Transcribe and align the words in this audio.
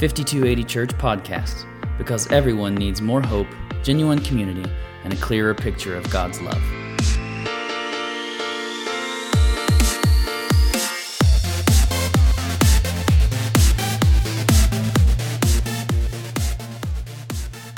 5280 0.00 0.64
Church 0.64 0.88
podcast 0.96 1.66
because 1.98 2.26
everyone 2.32 2.74
needs 2.74 3.02
more 3.02 3.20
hope, 3.20 3.46
genuine 3.82 4.18
community, 4.18 4.64
and 5.04 5.12
a 5.12 5.16
clearer 5.16 5.54
picture 5.54 5.94
of 5.94 6.08
God's 6.08 6.40
love. 6.40 6.56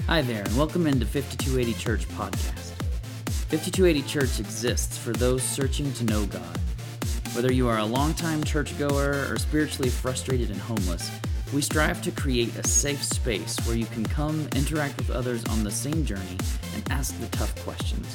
Hi 0.07 0.23
there, 0.23 0.45
and 0.45 0.57
welcome 0.57 0.86
into 0.86 1.04
5280 1.04 1.75
Church 1.75 2.09
podcast. 2.11 2.70
5280 3.50 4.02
Church 4.02 4.39
exists 4.39 4.96
for 4.96 5.12
those 5.12 5.43
searching 5.43 5.93
to 5.95 6.04
know 6.04 6.25
God. 6.27 6.61
Whether 7.32 7.52
you 7.52 7.68
are 7.68 7.79
a 7.79 7.84
longtime 7.84 8.45
churchgoer 8.45 9.27
or 9.29 9.39
spiritually 9.39 9.91
frustrated 9.91 10.50
and 10.50 10.60
homeless, 10.60 11.10
we 11.52 11.61
strive 11.61 12.01
to 12.02 12.11
create 12.11 12.56
a 12.56 12.66
safe 12.66 13.02
space 13.02 13.59
where 13.66 13.77
you 13.77 13.84
can 13.87 14.05
come 14.05 14.48
interact 14.56 14.97
with 14.97 15.10
others 15.10 15.45
on 15.47 15.62
the 15.62 15.70
same 15.70 16.05
journey 16.05 16.38
and 16.74 16.91
ask 16.91 17.19
the 17.20 17.27
tough 17.29 17.55
questions. 17.65 18.06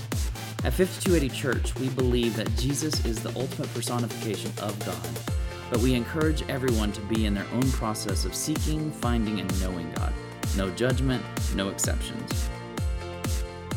At 0.63 0.73
5280 0.73 1.29
Church, 1.29 1.75
we 1.75 1.89
believe 1.89 2.35
that 2.35 2.53
Jesus 2.55 3.05
is 3.05 3.21
the 3.21 3.29
ultimate 3.39 3.71
personification 3.75 4.51
of 4.61 4.77
God, 4.83 5.35
but 5.69 5.79
we 5.81 5.93
encourage 5.93 6.47
everyone 6.49 6.91
to 6.93 7.01
be 7.01 7.25
in 7.27 7.35
their 7.35 7.45
own 7.53 7.71
process 7.73 8.25
of 8.25 8.33
seeking, 8.33 8.91
finding, 8.91 9.39
and 9.39 9.61
knowing 9.61 9.91
God. 9.93 10.13
No 10.55 10.71
judgment, 10.71 11.23
no 11.55 11.69
exceptions. 11.69 12.49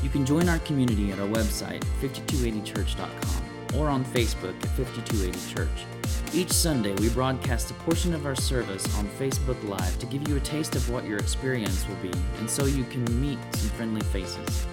You 0.03 0.09
can 0.09 0.25
join 0.25 0.49
our 0.49 0.59
community 0.61 1.13
at 1.13 1.19
our 1.19 1.29
website, 1.29 1.85
5280church.com, 2.01 3.79
or 3.79 3.89
on 3.89 4.05
Facebook 4.07 4.57
at 4.63 4.71
5280 4.71 5.55
Church. 5.55 6.00
Each 6.33 6.53
Sunday, 6.53 6.95
we 6.95 7.09
broadcast 7.09 7.71
a 7.71 7.75
portion 7.75 8.15
of 8.15 8.27
our 8.27 8.35
service 8.35 8.85
on 8.99 9.07
Facebook 9.19 9.63
Live 9.69 9.99
to 9.99 10.07
give 10.07 10.29
you 10.29 10.37
a 10.37 10.41
taste 10.41 10.77
of 10.77 10.89
what 10.91 11.05
your 11.05 11.19
experience 11.19 11.87
will 11.89 11.97
be, 11.97 12.13
and 12.39 12.49
so 12.49 12.67
you 12.67 12.85
can 12.85 13.05
meet 13.21 13.39
some 13.55 13.71
friendly 13.71 14.03
faces. 14.03 14.67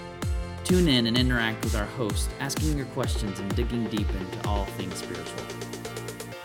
Tune 0.64 0.88
in 0.88 1.06
and 1.06 1.16
interact 1.16 1.64
with 1.64 1.74
our 1.74 1.86
host, 1.86 2.30
asking 2.40 2.76
your 2.76 2.86
questions 2.86 3.40
and 3.40 3.54
digging 3.56 3.84
deep 3.88 4.08
into 4.08 4.48
all 4.48 4.64
things 4.64 4.96
spiritual. 4.96 5.44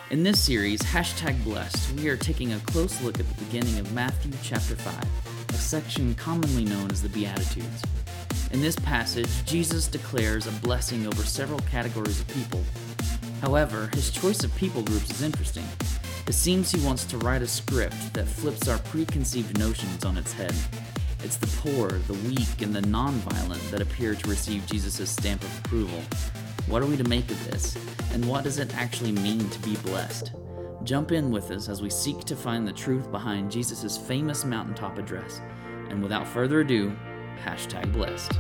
In 0.10 0.24
this 0.24 0.40
series, 0.40 0.82
hashtag 0.82 1.44
blessed, 1.44 1.92
we 1.94 2.08
are 2.10 2.18
taking 2.18 2.54
a 2.54 2.60
close 2.60 3.02
look 3.02 3.20
at 3.20 3.28
the 3.28 3.44
beginning 3.46 3.80
of 3.80 3.92
Matthew 3.94 4.32
chapter 4.42 4.76
5 4.76 5.34
a 5.54 5.58
section 5.58 6.16
commonly 6.16 6.66
known 6.66 6.90
as 6.90 7.02
the 7.02 7.10
Beatitudes. 7.10 7.84
In 8.52 8.62
this 8.62 8.76
passage, 8.76 9.46
Jesus 9.46 9.88
declares 9.88 10.48
a 10.48 10.52
blessing 10.52 11.06
over 11.06 11.24
several 11.24 11.60
categories 11.60 12.20
of 12.22 12.28
people. 12.30 12.64
However, 13.44 13.90
his 13.94 14.10
choice 14.10 14.46
of 14.46 14.56
people 14.56 14.82
groups 14.84 15.12
is 15.12 15.22
interesting. 15.22 15.66
It 16.26 16.34
seems 16.34 16.72
he 16.72 16.80
wants 16.86 17.04
to 17.04 17.18
write 17.18 17.42
a 17.42 17.48
script 17.48 18.14
that 18.14 18.26
flips 18.26 18.70
our 18.70 18.80
preconceived 18.80 19.60
notions 19.60 20.06
on 20.06 20.18
its 20.18 20.32
head. 20.32 20.56
It's 21.26 21.36
the 21.36 21.48
poor, 21.58 21.90
the 21.90 22.14
weak, 22.30 22.62
and 22.62 22.74
the 22.74 22.80
nonviolent 22.80 23.70
that 23.70 23.82
appear 23.82 24.16
to 24.16 24.30
receive 24.30 24.66
Jesus' 24.66 25.10
stamp 25.10 25.44
of 25.44 25.60
approval. 25.60 26.02
What 26.68 26.82
are 26.84 26.86
we 26.86 26.96
to 26.96 27.04
make 27.04 27.30
of 27.30 27.52
this? 27.52 27.76
And 28.14 28.26
what 28.30 28.46
does 28.46 28.60
it 28.60 28.74
actually 28.78 29.12
mean 29.12 29.50
to 29.50 29.60
be 29.60 29.76
blessed? 29.76 30.32
Jump 30.86 31.12
in 31.12 31.30
with 31.30 31.52
us 31.52 31.68
as 31.68 31.82
we 31.82 31.90
seek 31.90 32.22
to 32.22 32.38
find 32.38 32.66
the 32.66 32.72
truth 32.72 33.12
behind 33.12 33.52
Jesus' 33.52 33.98
famous 33.98 34.46
mountaintop 34.46 34.98
address. 34.98 35.42
And 35.90 36.02
without 36.02 36.30
further 36.30 36.62
ado, 36.62 36.96
hashtag 37.44 37.92
blessed. 37.92 38.32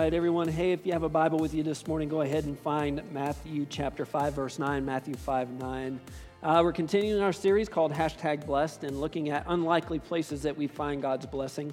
Right, 0.00 0.14
everyone. 0.14 0.48
Hey, 0.48 0.72
if 0.72 0.86
you 0.86 0.94
have 0.94 1.02
a 1.02 1.10
Bible 1.10 1.38
with 1.38 1.52
you 1.52 1.62
this 1.62 1.86
morning, 1.86 2.08
go 2.08 2.22
ahead 2.22 2.44
and 2.44 2.58
find 2.58 3.02
Matthew 3.12 3.66
chapter 3.68 4.06
5, 4.06 4.32
verse 4.32 4.58
9. 4.58 4.82
Matthew 4.82 5.12
5, 5.12 5.50
9. 5.50 6.00
Uh, 6.42 6.60
we're 6.64 6.72
continuing 6.72 7.20
our 7.22 7.34
series 7.34 7.68
called 7.68 7.92
Hashtag 7.92 8.46
Blessed 8.46 8.84
and 8.84 8.98
looking 8.98 9.28
at 9.28 9.44
unlikely 9.46 9.98
places 9.98 10.40
that 10.40 10.56
we 10.56 10.66
find 10.68 11.02
God's 11.02 11.26
blessing. 11.26 11.70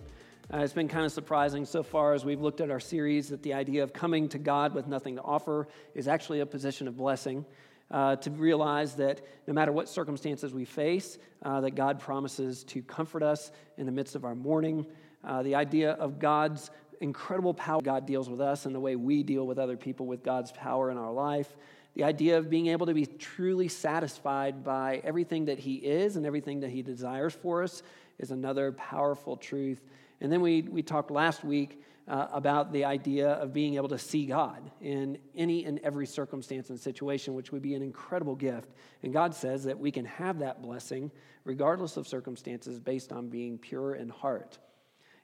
Uh, 0.53 0.57
it's 0.57 0.73
been 0.73 0.89
kind 0.89 1.05
of 1.05 1.13
surprising 1.13 1.63
so 1.63 1.81
far 1.81 2.13
as 2.13 2.25
we've 2.25 2.41
looked 2.41 2.59
at 2.59 2.69
our 2.69 2.81
series 2.81 3.29
that 3.29 3.43
the 3.43 3.53
idea 3.53 3.81
of 3.81 3.93
coming 3.93 4.27
to 4.27 4.37
God 4.37 4.73
with 4.73 4.87
nothing 4.87 5.15
to 5.15 5.21
offer 5.21 5.69
is 5.95 6.09
actually 6.09 6.41
a 6.41 6.45
position 6.45 6.89
of 6.89 6.97
blessing. 6.97 7.45
Uh, 7.89 8.17
to 8.17 8.29
realize 8.31 8.95
that 8.95 9.21
no 9.47 9.53
matter 9.53 9.71
what 9.71 9.87
circumstances 9.87 10.53
we 10.53 10.65
face, 10.65 11.17
uh, 11.43 11.61
that 11.61 11.75
God 11.75 12.01
promises 12.01 12.65
to 12.65 12.81
comfort 12.81 13.23
us 13.23 13.53
in 13.77 13.85
the 13.85 13.91
midst 13.93 14.15
of 14.15 14.25
our 14.25 14.35
mourning. 14.35 14.85
Uh, 15.23 15.41
the 15.43 15.55
idea 15.55 15.91
of 15.93 16.19
God's 16.19 16.69
incredible 17.01 17.53
power, 17.53 17.81
God 17.81 18.05
deals 18.05 18.29
with 18.29 18.41
us, 18.41 18.65
and 18.65 18.73
the 18.73 18.79
way 18.79 18.95
we 18.95 19.23
deal 19.23 19.45
with 19.45 19.59
other 19.59 19.77
people 19.77 20.05
with 20.05 20.23
God's 20.23 20.51
power 20.51 20.91
in 20.91 20.97
our 20.97 21.11
life. 21.11 21.55
The 21.95 22.03
idea 22.03 22.37
of 22.37 22.49
being 22.49 22.67
able 22.67 22.85
to 22.85 22.93
be 22.93 23.05
truly 23.05 23.67
satisfied 23.67 24.63
by 24.63 25.01
everything 25.03 25.45
that 25.45 25.59
He 25.59 25.75
is 25.75 26.15
and 26.15 26.25
everything 26.25 26.59
that 26.61 26.69
He 26.69 26.81
desires 26.81 27.33
for 27.33 27.63
us 27.63 27.81
is 28.19 28.31
another 28.31 28.71
powerful 28.71 29.37
truth 29.37 29.81
and 30.21 30.31
then 30.31 30.41
we, 30.41 30.61
we 30.63 30.81
talked 30.81 31.11
last 31.11 31.43
week 31.43 31.81
uh, 32.07 32.27
about 32.31 32.71
the 32.71 32.85
idea 32.85 33.29
of 33.29 33.53
being 33.53 33.75
able 33.75 33.89
to 33.89 33.97
see 33.97 34.25
God 34.25 34.71
in 34.81 35.17
any 35.35 35.65
and 35.65 35.79
every 35.83 36.07
circumstance 36.07 36.69
and 36.69 36.79
situation, 36.79 37.33
which 37.33 37.51
would 37.51 37.61
be 37.61 37.75
an 37.75 37.81
incredible 37.81 38.35
gift. 38.35 38.69
And 39.03 39.11
God 39.11 39.35
says 39.35 39.65
that 39.65 39.77
we 39.77 39.91
can 39.91 40.05
have 40.05 40.39
that 40.39 40.61
blessing 40.61 41.11
regardless 41.43 41.97
of 41.97 42.07
circumstances 42.07 42.79
based 42.79 43.11
on 43.11 43.29
being 43.29 43.57
pure 43.57 43.95
in 43.95 44.09
heart. 44.09 44.57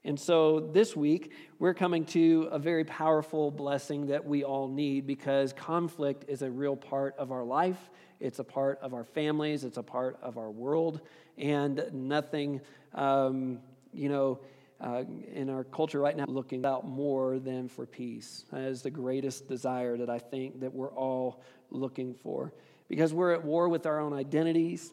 And 0.05 0.19
so 0.19 0.59
this 0.59 0.95
week, 0.97 1.31
we're 1.59 1.73
coming 1.73 2.03
to 2.07 2.49
a 2.51 2.59
very 2.59 2.83
powerful 2.83 3.51
blessing 3.51 4.07
that 4.07 4.25
we 4.25 4.43
all 4.43 4.67
need 4.67 5.07
because 5.07 5.53
conflict 5.53 6.25
is 6.27 6.41
a 6.41 6.51
real 6.51 6.75
part 6.75 7.15
of 7.17 7.31
our 7.31 7.43
life. 7.43 7.89
It's 8.19 8.39
a 8.39 8.43
part 8.43 8.79
of 8.81 8.93
our 8.93 9.05
families. 9.05 9.63
It's 9.63 9.77
a 9.77 9.83
part 9.83 10.19
of 10.21 10.37
our 10.37 10.51
world. 10.51 10.99
And 11.37 11.85
nothing, 11.93 12.59
um, 12.93 13.59
you 13.93 14.09
know, 14.09 14.41
uh, 14.81 15.05
in 15.33 15.49
our 15.49 15.63
culture 15.63 16.01
right 16.01 16.17
now 16.17 16.25
looking 16.27 16.65
out 16.65 16.85
more 16.85 17.39
than 17.39 17.69
for 17.69 17.85
peace. 17.85 18.43
That 18.51 18.63
is 18.63 18.81
the 18.81 18.91
greatest 18.91 19.47
desire 19.47 19.95
that 19.97 20.09
I 20.09 20.19
think 20.19 20.59
that 20.59 20.73
we're 20.73 20.91
all 20.91 21.41
looking 21.69 22.13
for. 22.13 22.53
Because 22.89 23.13
we're 23.13 23.31
at 23.31 23.45
war 23.45 23.69
with 23.69 23.85
our 23.85 24.01
own 24.01 24.11
identities, 24.11 24.91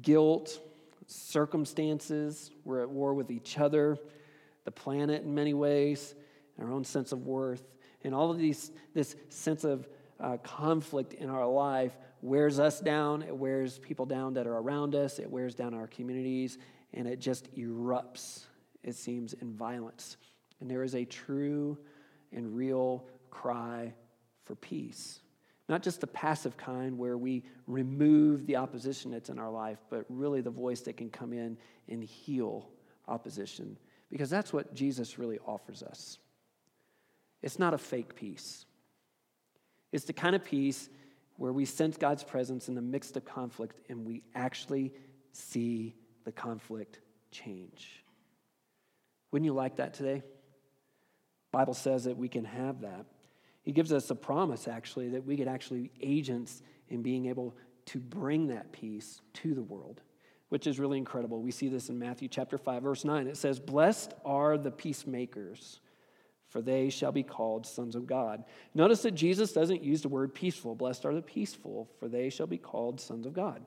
guilt, 0.00 0.58
circumstances. 1.06 2.50
We're 2.64 2.82
at 2.82 2.90
war 2.90 3.12
with 3.12 3.30
each 3.30 3.58
other, 3.58 3.98
the 4.66 4.70
planet 4.70 5.22
in 5.22 5.34
many 5.34 5.54
ways, 5.54 6.14
our 6.58 6.70
own 6.70 6.84
sense 6.84 7.12
of 7.12 7.24
worth. 7.24 7.62
And 8.04 8.14
all 8.14 8.30
of 8.30 8.36
these, 8.36 8.70
this 8.92 9.16
sense 9.30 9.64
of 9.64 9.88
uh, 10.20 10.36
conflict 10.42 11.14
in 11.14 11.30
our 11.30 11.46
life 11.46 11.96
wears 12.20 12.60
us 12.60 12.80
down. 12.80 13.22
It 13.22 13.34
wears 13.34 13.78
people 13.78 14.04
down 14.04 14.34
that 14.34 14.46
are 14.46 14.58
around 14.58 14.94
us. 14.94 15.18
It 15.18 15.30
wears 15.30 15.54
down 15.54 15.72
our 15.72 15.86
communities. 15.86 16.58
And 16.92 17.08
it 17.08 17.20
just 17.20 17.54
erupts 17.56 18.44
it 18.82 18.94
seems, 18.94 19.34
in 19.34 19.52
violence. 19.52 20.16
And 20.60 20.70
there 20.70 20.82
is 20.82 20.94
a 20.94 21.04
true 21.04 21.76
and 22.32 22.56
real 22.56 23.04
cry 23.30 23.92
for 24.44 24.54
peace. 24.54 25.20
Not 25.68 25.82
just 25.82 26.00
the 26.00 26.06
passive 26.06 26.56
kind 26.56 26.96
where 26.96 27.18
we 27.18 27.42
remove 27.66 28.46
the 28.46 28.56
opposition 28.56 29.10
that's 29.10 29.28
in 29.28 29.38
our 29.38 29.50
life, 29.50 29.78
but 29.90 30.06
really 30.08 30.40
the 30.40 30.50
voice 30.50 30.80
that 30.82 30.96
can 30.96 31.10
come 31.10 31.32
in 31.32 31.58
and 31.88 32.02
heal 32.02 32.70
opposition. 33.08 33.76
Because 34.10 34.30
that's 34.30 34.52
what 34.52 34.74
Jesus 34.74 35.18
really 35.18 35.38
offers 35.46 35.82
us. 35.82 36.18
It's 37.42 37.58
not 37.58 37.74
a 37.74 37.78
fake 37.78 38.14
peace, 38.14 38.64
it's 39.92 40.04
the 40.04 40.12
kind 40.12 40.34
of 40.34 40.44
peace 40.44 40.88
where 41.36 41.52
we 41.52 41.64
sense 41.64 41.96
God's 41.96 42.24
presence 42.24 42.68
in 42.68 42.74
the 42.74 42.82
midst 42.82 43.16
of 43.16 43.24
conflict 43.24 43.78
and 43.90 44.06
we 44.06 44.22
actually 44.34 44.92
see 45.32 45.94
the 46.24 46.32
conflict 46.32 47.00
change. 47.30 48.02
Wouldn't 49.30 49.44
you 49.44 49.52
like 49.52 49.76
that 49.76 49.92
today? 49.92 50.22
Bible 51.52 51.74
says 51.74 52.04
that 52.04 52.16
we 52.16 52.28
can 52.28 52.44
have 52.44 52.80
that. 52.80 53.06
He 53.62 53.72
gives 53.72 53.92
us 53.92 54.10
a 54.10 54.14
promise, 54.14 54.68
actually, 54.68 55.10
that 55.10 55.24
we 55.24 55.36
could 55.36 55.48
actually 55.48 55.80
be 55.80 55.90
agents 56.00 56.62
in 56.88 57.02
being 57.02 57.26
able 57.26 57.56
to 57.86 57.98
bring 57.98 58.48
that 58.48 58.72
peace 58.72 59.20
to 59.34 59.54
the 59.54 59.62
world, 59.62 60.00
which 60.48 60.66
is 60.66 60.78
really 60.78 60.98
incredible. 60.98 61.40
We 61.42 61.50
see 61.50 61.68
this 61.68 61.88
in 61.88 61.98
Matthew 61.98 62.28
chapter 62.28 62.58
5, 62.58 62.82
verse 62.82 63.04
9. 63.04 63.26
It 63.26 63.36
says, 63.36 63.58
Blessed 63.58 64.14
are 64.24 64.56
the 64.56 64.70
peacemakers, 64.70 65.80
for 66.48 66.62
they 66.62 66.88
shall 66.88 67.12
be 67.12 67.22
called 67.22 67.66
sons 67.66 67.96
of 67.96 68.06
God. 68.06 68.44
Notice 68.74 69.02
that 69.02 69.14
Jesus 69.14 69.52
doesn't 69.52 69.82
use 69.82 70.02
the 70.02 70.08
word 70.08 70.34
peaceful. 70.34 70.74
Blessed 70.74 71.04
are 71.04 71.14
the 71.14 71.22
peaceful, 71.22 71.88
for 71.98 72.08
they 72.08 72.30
shall 72.30 72.46
be 72.46 72.58
called 72.58 73.00
sons 73.00 73.26
of 73.26 73.32
God. 73.32 73.64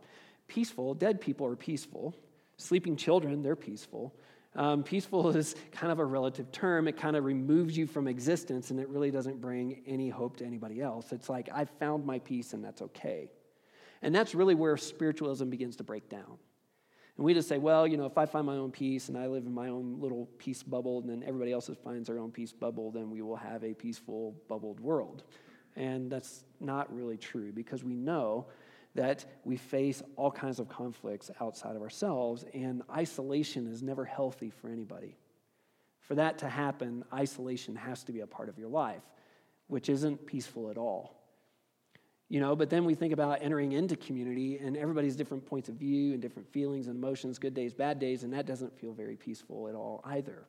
Peaceful, 0.47 0.93
dead 0.93 1.19
people 1.19 1.45
are 1.45 1.55
peaceful. 1.55 2.15
Sleeping 2.57 2.95
children, 2.95 3.41
they're 3.41 3.55
peaceful. 3.55 4.15
Um, 4.55 4.83
peaceful 4.83 5.29
is 5.35 5.55
kind 5.71 5.91
of 5.91 5.99
a 5.99 6.05
relative 6.05 6.51
term. 6.51 6.87
It 6.87 6.97
kind 6.97 7.15
of 7.15 7.25
removes 7.25 7.77
you 7.77 7.87
from 7.87 8.07
existence 8.07 8.71
and 8.71 8.79
it 8.79 8.87
really 8.89 9.11
doesn't 9.11 9.41
bring 9.41 9.81
any 9.85 10.09
hope 10.09 10.37
to 10.37 10.45
anybody 10.45 10.81
else. 10.81 11.11
It's 11.11 11.29
like, 11.29 11.49
I 11.53 11.65
found 11.65 12.05
my 12.05 12.19
peace 12.19 12.53
and 12.53 12.63
that's 12.63 12.81
okay. 12.81 13.29
And 14.01 14.15
that's 14.15 14.33
really 14.33 14.55
where 14.55 14.77
spiritualism 14.77 15.49
begins 15.49 15.75
to 15.77 15.83
break 15.83 16.09
down. 16.09 16.37
And 17.19 17.25
we 17.25 17.33
just 17.33 17.49
say, 17.49 17.57
well, 17.57 17.85
you 17.85 17.97
know, 17.97 18.05
if 18.05 18.17
I 18.17 18.25
find 18.25 18.45
my 18.45 18.55
own 18.55 18.71
peace 18.71 19.09
and 19.09 19.17
I 19.17 19.27
live 19.27 19.45
in 19.45 19.53
my 19.53 19.67
own 19.67 19.97
little 19.99 20.29
peace 20.37 20.63
bubble 20.63 21.01
and 21.01 21.09
then 21.09 21.21
everybody 21.27 21.51
else 21.51 21.69
finds 21.83 22.07
their 22.07 22.17
own 22.17 22.31
peace 22.31 22.53
bubble, 22.53 22.91
then 22.91 23.11
we 23.11 23.21
will 23.21 23.35
have 23.35 23.61
a 23.65 23.73
peaceful, 23.73 24.37
bubbled 24.47 24.79
world. 24.79 25.23
And 25.75 26.09
that's 26.09 26.45
not 26.61 26.95
really 26.95 27.17
true 27.17 27.51
because 27.51 27.83
we 27.83 27.93
know 27.93 28.45
that 28.95 29.25
we 29.43 29.57
face 29.57 30.01
all 30.15 30.31
kinds 30.31 30.59
of 30.61 30.69
conflicts 30.69 31.29
outside 31.41 31.75
of 31.75 31.81
ourselves, 31.81 32.45
and 32.53 32.83
isolation 32.89 33.67
is 33.67 33.83
never 33.83 34.05
healthy 34.05 34.49
for 34.49 34.69
anybody. 34.69 35.17
For 35.99 36.15
that 36.15 36.37
to 36.37 36.47
happen, 36.47 37.03
isolation 37.13 37.75
has 37.75 38.01
to 38.05 38.13
be 38.13 38.21
a 38.21 38.27
part 38.27 38.47
of 38.47 38.57
your 38.57 38.69
life, 38.69 39.03
which 39.67 39.89
isn't 39.89 40.25
peaceful 40.25 40.69
at 40.69 40.77
all. 40.77 41.18
You 42.29 42.39
know, 42.39 42.55
but 42.55 42.69
then 42.69 42.85
we 42.85 42.93
think 42.93 43.11
about 43.11 43.39
entering 43.41 43.71
into 43.71 43.95
community 43.95 44.59
and 44.59 44.77
everybody's 44.77 45.15
different 45.15 45.45
points 45.47 45.67
of 45.67 45.75
view 45.75 46.13
and 46.13 46.21
different 46.21 46.47
feelings 46.53 46.87
and 46.87 46.95
emotions, 46.95 47.39
good 47.39 47.55
days, 47.55 47.73
bad 47.73 47.99
days, 47.99 48.23
and 48.23 48.31
that 48.33 48.45
doesn't 48.45 48.79
feel 48.79 48.93
very 48.93 49.15
peaceful 49.15 49.67
at 49.67 49.73
all 49.73 50.01
either. 50.05 50.45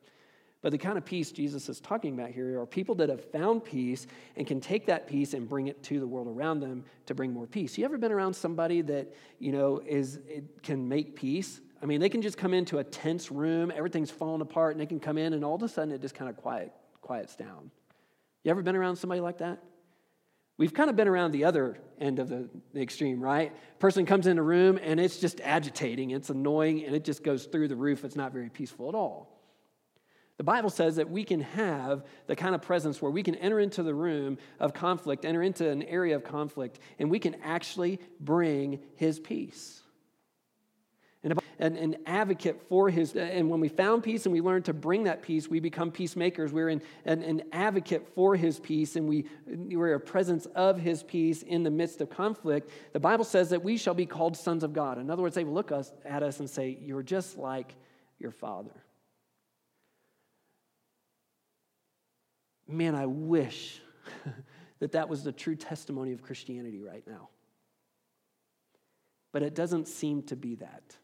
But 0.61 0.71
the 0.71 0.77
kind 0.77 0.95
of 0.95 1.03
peace 1.03 1.31
Jesus 1.31 1.69
is 1.69 1.79
talking 1.79 2.13
about 2.13 2.29
here 2.29 2.61
are 2.61 2.67
people 2.67 2.93
that 2.95 3.09
have 3.09 3.25
found 3.31 3.63
peace 3.63 4.05
and 4.35 4.45
can 4.45 4.61
take 4.61 4.85
that 4.85 5.07
peace 5.07 5.33
and 5.33 5.49
bring 5.49 5.67
it 5.67 5.81
to 5.83 5.99
the 5.99 6.05
world 6.05 6.27
around 6.27 6.59
them 6.59 6.83
to 7.07 7.15
bring 7.15 7.33
more 7.33 7.47
peace. 7.47 7.79
You 7.79 7.85
ever 7.85 7.97
been 7.97 8.11
around 8.11 8.35
somebody 8.35 8.81
that, 8.83 9.11
you 9.39 9.51
know, 9.51 9.81
is 9.83 10.19
can 10.61 10.87
make 10.87 11.15
peace? 11.15 11.61
I 11.81 11.87
mean, 11.87 11.99
they 11.99 12.09
can 12.09 12.21
just 12.21 12.37
come 12.37 12.53
into 12.53 12.77
a 12.77 12.83
tense 12.83 13.31
room, 13.31 13.71
everything's 13.75 14.11
falling 14.11 14.41
apart, 14.41 14.73
and 14.73 14.79
they 14.79 14.85
can 14.85 14.99
come 14.99 15.17
in 15.17 15.33
and 15.33 15.43
all 15.43 15.55
of 15.55 15.63
a 15.63 15.67
sudden 15.67 15.91
it 15.91 15.99
just 15.99 16.13
kind 16.13 16.29
of 16.29 16.37
quiet, 16.37 16.71
quiets 17.01 17.35
down. 17.35 17.71
You 18.43 18.51
ever 18.51 18.61
been 18.61 18.75
around 18.75 18.97
somebody 18.97 19.19
like 19.19 19.39
that? 19.39 19.63
We've 20.61 20.75
kind 20.75 20.91
of 20.91 20.95
been 20.95 21.07
around 21.07 21.31
the 21.31 21.45
other 21.45 21.79
end 21.99 22.19
of 22.19 22.29
the, 22.29 22.47
extreme, 22.75 23.19
right? 23.19 23.51
Person 23.79 24.05
comes 24.05 24.27
in 24.27 24.37
a 24.37 24.43
room 24.43 24.77
and 24.79 24.99
it's 24.99 25.17
just 25.17 25.41
agitating, 25.43 26.11
it's 26.11 26.29
annoying, 26.29 26.85
and 26.85 26.95
it 26.95 27.03
just 27.03 27.23
goes 27.23 27.45
through 27.45 27.67
the 27.67 27.75
roof. 27.75 28.05
It's 28.05 28.15
not 28.15 28.31
very 28.31 28.51
peaceful 28.51 28.87
at 28.87 28.93
all. 28.93 29.41
The 30.37 30.43
Bible 30.43 30.69
says 30.69 30.97
that 30.97 31.09
we 31.09 31.23
can 31.23 31.41
have 31.41 32.05
the 32.27 32.35
kind 32.35 32.53
of 32.53 32.61
presence 32.61 33.01
where 33.01 33.09
we 33.09 33.23
can 33.23 33.33
enter 33.33 33.59
into 33.59 33.81
the 33.81 33.95
room 33.95 34.37
of 34.59 34.71
conflict, 34.71 35.25
enter 35.25 35.41
into 35.41 35.67
an 35.67 35.81
area 35.81 36.15
of 36.15 36.23
conflict, 36.23 36.77
and 36.99 37.09
we 37.09 37.17
can 37.17 37.37
actually 37.43 37.99
bring 38.19 38.81
His 38.97 39.19
peace. 39.19 39.81
An, 41.61 41.77
an 41.77 41.95
advocate 42.05 42.59
for 42.67 42.89
His, 42.89 43.15
and 43.15 43.49
when 43.49 43.61
we 43.61 43.69
found 43.69 44.03
peace 44.03 44.25
and 44.25 44.33
we 44.33 44.41
learned 44.41 44.65
to 44.65 44.73
bring 44.73 45.05
that 45.05 45.21
peace, 45.21 45.47
we 45.47 45.61
become 45.61 45.91
peacemakers. 45.91 46.51
We're 46.51 46.67
an, 46.67 46.81
an, 47.05 47.21
an 47.21 47.43
advocate 47.53 48.05
for 48.13 48.35
His 48.35 48.59
peace, 48.59 48.97
and 48.97 49.07
we, 49.07 49.25
we're 49.45 49.93
a 49.93 49.99
presence 49.99 50.47
of 50.47 50.79
His 50.79 51.03
peace 51.03 51.43
in 51.43 51.63
the 51.63 51.71
midst 51.71 52.01
of 52.01 52.09
conflict. 52.09 52.71
The 52.91 52.99
Bible 52.99 53.23
says 53.23 53.51
that 53.51 53.63
we 53.63 53.77
shall 53.77 53.93
be 53.93 54.05
called 54.05 54.35
sons 54.35 54.63
of 54.63 54.73
God. 54.73 54.97
In 54.97 55.09
other 55.09 55.21
words, 55.21 55.35
they 55.35 55.45
will 55.45 55.53
look 55.53 55.71
us, 55.71 55.93
at 56.03 56.23
us 56.23 56.39
and 56.39 56.49
say, 56.49 56.77
You're 56.81 57.03
just 57.03 57.37
like 57.37 57.75
your 58.19 58.31
Father. 58.31 58.81
man, 62.71 62.95
I 62.95 63.05
wish 63.05 63.81
that 64.79 64.93
that 64.93 65.09
was 65.09 65.23
the 65.23 65.31
true 65.31 65.55
testimony 65.55 66.13
of 66.13 66.21
Christianity 66.21 66.81
right 66.81 67.03
now. 67.05 67.29
But 69.31 69.43
it 69.43 69.53
doesn't 69.55 69.87
seem 69.87 70.23
to 70.23 70.35
be 70.35 70.55
that. 70.55 70.97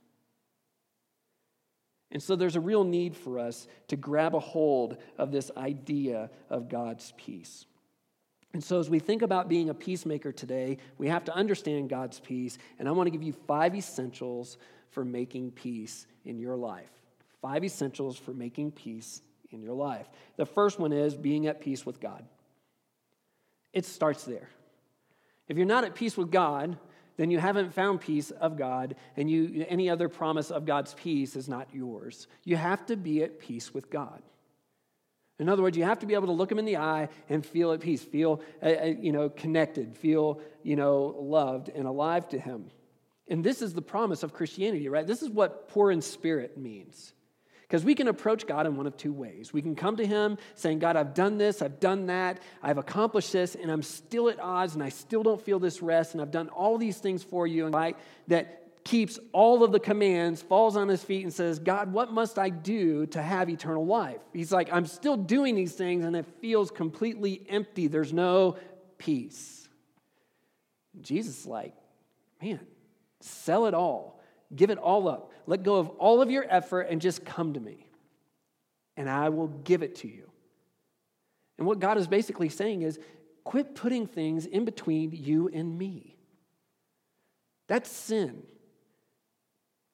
And 2.11 2.23
so 2.23 2.35
there's 2.35 2.55
a 2.55 2.61
real 2.61 2.83
need 2.83 3.15
for 3.15 3.37
us 3.37 3.67
to 3.89 3.95
grab 3.95 4.33
a 4.33 4.39
hold 4.39 4.97
of 5.17 5.31
this 5.31 5.51
idea 5.57 6.29
of 6.49 6.69
God's 6.69 7.13
peace. 7.17 7.65
And 8.53 8.63
so, 8.63 8.79
as 8.79 8.89
we 8.89 8.99
think 8.99 9.21
about 9.21 9.49
being 9.49 9.69
a 9.69 9.73
peacemaker 9.73 10.31
today, 10.31 10.77
we 10.97 11.09
have 11.09 11.25
to 11.25 11.35
understand 11.35 11.89
God's 11.89 12.19
peace. 12.19 12.57
And 12.79 12.87
I 12.87 12.91
want 12.91 13.07
to 13.07 13.11
give 13.11 13.21
you 13.21 13.33
five 13.33 13.75
essentials 13.75 14.57
for 14.89 15.03
making 15.03 15.51
peace 15.51 16.07
in 16.23 16.39
your 16.39 16.55
life. 16.55 16.89
Five 17.41 17.63
essentials 17.63 18.17
for 18.17 18.33
making 18.33 18.71
peace 18.71 19.21
in 19.51 19.61
your 19.61 19.73
life. 19.73 20.07
The 20.37 20.45
first 20.45 20.79
one 20.79 20.93
is 20.93 21.15
being 21.15 21.47
at 21.47 21.61
peace 21.61 21.85
with 21.85 21.99
God. 21.99 22.25
It 23.73 23.85
starts 23.85 24.23
there. 24.23 24.49
If 25.47 25.57
you're 25.57 25.65
not 25.65 25.83
at 25.83 25.93
peace 25.93 26.17
with 26.17 26.31
God, 26.31 26.77
then 27.17 27.31
you 27.31 27.39
haven't 27.39 27.73
found 27.73 27.99
peace 27.99 28.31
of 28.31 28.57
God, 28.57 28.95
and 29.15 29.29
you, 29.29 29.65
any 29.67 29.89
other 29.89 30.07
promise 30.07 30.51
of 30.51 30.65
God's 30.65 30.93
peace 30.93 31.35
is 31.35 31.49
not 31.49 31.67
yours. 31.73 32.27
You 32.43 32.55
have 32.55 32.85
to 32.85 32.95
be 32.95 33.23
at 33.23 33.39
peace 33.39 33.73
with 33.73 33.89
God. 33.89 34.21
In 35.39 35.49
other 35.49 35.61
words, 35.61 35.77
you 35.77 35.83
have 35.83 35.99
to 35.99 36.05
be 36.05 36.13
able 36.13 36.27
to 36.27 36.33
look 36.33 36.51
him 36.51 36.59
in 36.59 36.65
the 36.65 36.77
eye 36.77 37.09
and 37.29 37.45
feel 37.45 37.71
at 37.71 37.79
peace, 37.79 38.03
feel 38.03 38.41
uh, 38.61 38.65
uh 38.65 38.85
you 38.85 39.11
know 39.11 39.29
connected, 39.29 39.95
feel 39.95 40.41
you 40.63 40.75
know 40.75 41.15
loved 41.19 41.69
and 41.69 41.87
alive 41.87 42.27
to 42.29 42.39
him. 42.39 42.71
And 43.27 43.43
this 43.43 43.61
is 43.61 43.73
the 43.73 43.81
promise 43.81 44.23
of 44.23 44.33
Christianity, 44.33 44.87
right? 44.87 45.05
This 45.05 45.21
is 45.21 45.29
what 45.29 45.69
poor 45.69 45.91
in 45.91 46.01
spirit 46.01 46.57
means. 46.57 47.13
Because 47.67 47.83
we 47.83 47.95
can 47.95 48.07
approach 48.07 48.47
God 48.47 48.65
in 48.65 48.77
one 48.77 48.87
of 48.87 48.95
two 48.95 49.11
ways. 49.11 49.51
We 49.51 49.61
can 49.61 49.75
come 49.75 49.97
to 49.97 50.05
Him 50.05 50.37
saying, 50.55 50.79
God, 50.79 50.95
I've 50.95 51.13
done 51.13 51.37
this, 51.37 51.61
I've 51.61 51.81
done 51.81 52.05
that, 52.07 52.39
I've 52.63 52.77
accomplished 52.77 53.33
this, 53.33 53.55
and 53.55 53.69
I'm 53.69 53.83
still 53.83 54.29
at 54.29 54.39
odds, 54.39 54.75
and 54.75 54.83
I 54.83 54.89
still 54.89 55.21
don't 55.21 55.41
feel 55.41 55.59
this 55.59 55.81
rest, 55.81 56.13
and 56.13 56.21
I've 56.21 56.31
done 56.31 56.47
all 56.49 56.77
these 56.77 56.97
things 56.99 57.23
for 57.23 57.45
you, 57.45 57.65
and 57.65 57.95
that 58.27 58.83
keeps 58.85 59.19
all 59.33 59.65
of 59.65 59.73
the 59.73 59.81
commands, 59.81 60.41
falls 60.41 60.77
on 60.77 60.87
his 60.87 61.03
feet, 61.03 61.23
and 61.23 61.33
says, 61.33 61.59
God, 61.59 61.91
what 61.91 62.13
must 62.13 62.39
I 62.39 62.47
do 62.47 63.05
to 63.07 63.21
have 63.21 63.49
eternal 63.49 63.85
life? 63.85 64.21
He's 64.31 64.53
like, 64.53 64.71
I'm 64.71 64.85
still 64.85 65.17
doing 65.17 65.55
these 65.55 65.73
things, 65.73 66.05
and 66.05 66.15
it 66.15 66.25
feels 66.39 66.71
completely 66.71 67.45
empty. 67.49 67.87
There's 67.87 68.13
no 68.13 68.55
peace. 68.97 69.67
Jesus 71.01 71.41
is 71.41 71.45
like, 71.45 71.73
man, 72.41 72.61
sell 73.19 73.65
it 73.65 73.73
all 73.73 74.16
Give 74.55 74.69
it 74.69 74.77
all 74.77 75.07
up. 75.07 75.31
Let 75.45 75.63
go 75.63 75.75
of 75.75 75.89
all 75.89 76.21
of 76.21 76.31
your 76.31 76.45
effort 76.49 76.83
and 76.83 77.01
just 77.01 77.25
come 77.25 77.53
to 77.53 77.59
me, 77.59 77.89
and 78.95 79.09
I 79.09 79.29
will 79.29 79.47
give 79.47 79.83
it 79.83 79.95
to 79.97 80.07
you. 80.07 80.29
And 81.57 81.67
what 81.67 81.79
God 81.79 81.97
is 81.97 82.07
basically 82.07 82.49
saying 82.49 82.83
is 82.83 82.99
quit 83.43 83.75
putting 83.75 84.07
things 84.07 84.45
in 84.45 84.65
between 84.65 85.11
you 85.11 85.49
and 85.51 85.77
me. 85.77 86.17
That's 87.67 87.91
sin. 87.91 88.43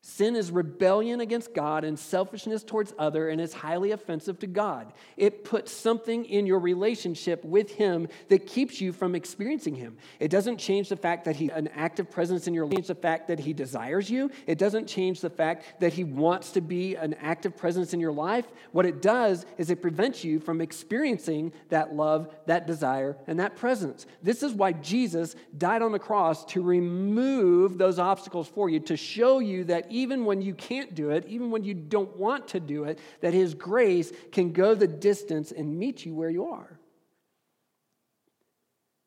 Sin 0.06 0.36
is 0.36 0.52
rebellion 0.52 1.22
against 1.22 1.54
God 1.54 1.86
and 1.86 1.98
selfishness 1.98 2.62
towards 2.62 2.94
other 3.00 3.30
and 3.30 3.40
is 3.40 3.54
highly 3.54 3.92
offensive 3.92 4.38
to 4.40 4.48
God. 4.48 4.92
It 5.16 5.46
puts 5.46 5.72
something 5.72 6.26
in 6.26 6.46
your 6.46 6.60
relationship 6.60 7.44
with 7.46 7.72
him 7.72 8.10
that 8.28 8.46
keeps 8.46 8.82
you 8.82 8.92
from 8.92 9.16
experiencing 9.16 9.76
him. 9.76 9.96
It 10.20 10.28
doesn't 10.28 10.58
change 10.58 10.90
the 10.90 10.98
fact 10.98 11.24
that 11.24 11.38
he's 11.38 11.52
an 11.52 11.70
active 11.70 12.12
presence 12.12 12.48
in 12.48 12.54
your 12.54 12.66
life, 12.66 12.76
change 12.76 12.88
the 12.88 12.96
fact 12.96 13.30
that 13.30 13.40
he 13.40 13.54
desires 13.54 14.10
you. 14.10 14.30
It 14.46 14.58
doesn't 14.58 14.88
change 14.88 15.22
the 15.22 15.30
fact 15.30 15.80
that 15.80 15.94
he 15.94 16.04
wants 16.04 16.52
to 16.52 16.60
be 16.60 16.96
an 16.96 17.14
active 17.22 17.56
presence 17.56 17.94
in 17.94 18.02
your 18.02 18.12
life. 18.12 18.46
What 18.74 18.86
it 18.86 19.02
does 19.02 19.46
is 19.58 19.70
it 19.70 19.82
prevents 19.82 20.22
you 20.22 20.42
from 20.42 20.60
experiencing 20.60 21.54
that 21.70 21.96
love, 21.96 22.30
that 22.46 22.68
desire, 22.68 23.16
and 23.26 23.40
that 23.40 23.56
presence. 23.56 24.06
This 24.22 24.44
is 24.44 24.52
why 24.52 24.74
Jesus 24.74 25.38
died 25.58 25.82
on 25.82 25.94
the 25.94 25.98
cross 25.98 26.44
to 26.48 26.62
remove 26.62 27.78
those 27.78 28.00
obstacles 28.00 28.50
for 28.50 28.70
you, 28.70 28.82
to 28.82 28.98
show 28.98 29.40
you 29.40 29.64
that 29.64 29.93
even 29.94 30.26
when 30.26 30.42
you 30.42 30.56
can't 30.56 30.96
do 30.96 31.12
it, 31.12 31.26
even 31.28 31.52
when 31.52 31.64
you 31.64 31.76
don't 31.76 32.18
want 32.18 32.48
to 32.50 32.60
do 32.60 32.86
it, 32.86 32.98
that 33.22 33.34
His 33.34 33.54
grace 33.54 34.12
can 34.32 34.52
go 34.52 34.74
the 34.74 34.88
distance 34.88 35.52
and 35.52 35.78
meet 35.78 36.04
you 36.04 36.16
where 36.16 36.32
you 36.32 36.48
are. 36.48 36.80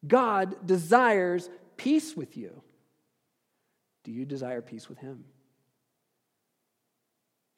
God 0.07 0.65
desires 0.65 1.51
peace 1.77 2.17
with 2.17 2.37
you. 2.37 2.63
Do 4.05 4.13
you 4.13 4.25
desire 4.25 4.63
peace 4.63 4.89
with 4.89 4.99
Him? 4.99 5.25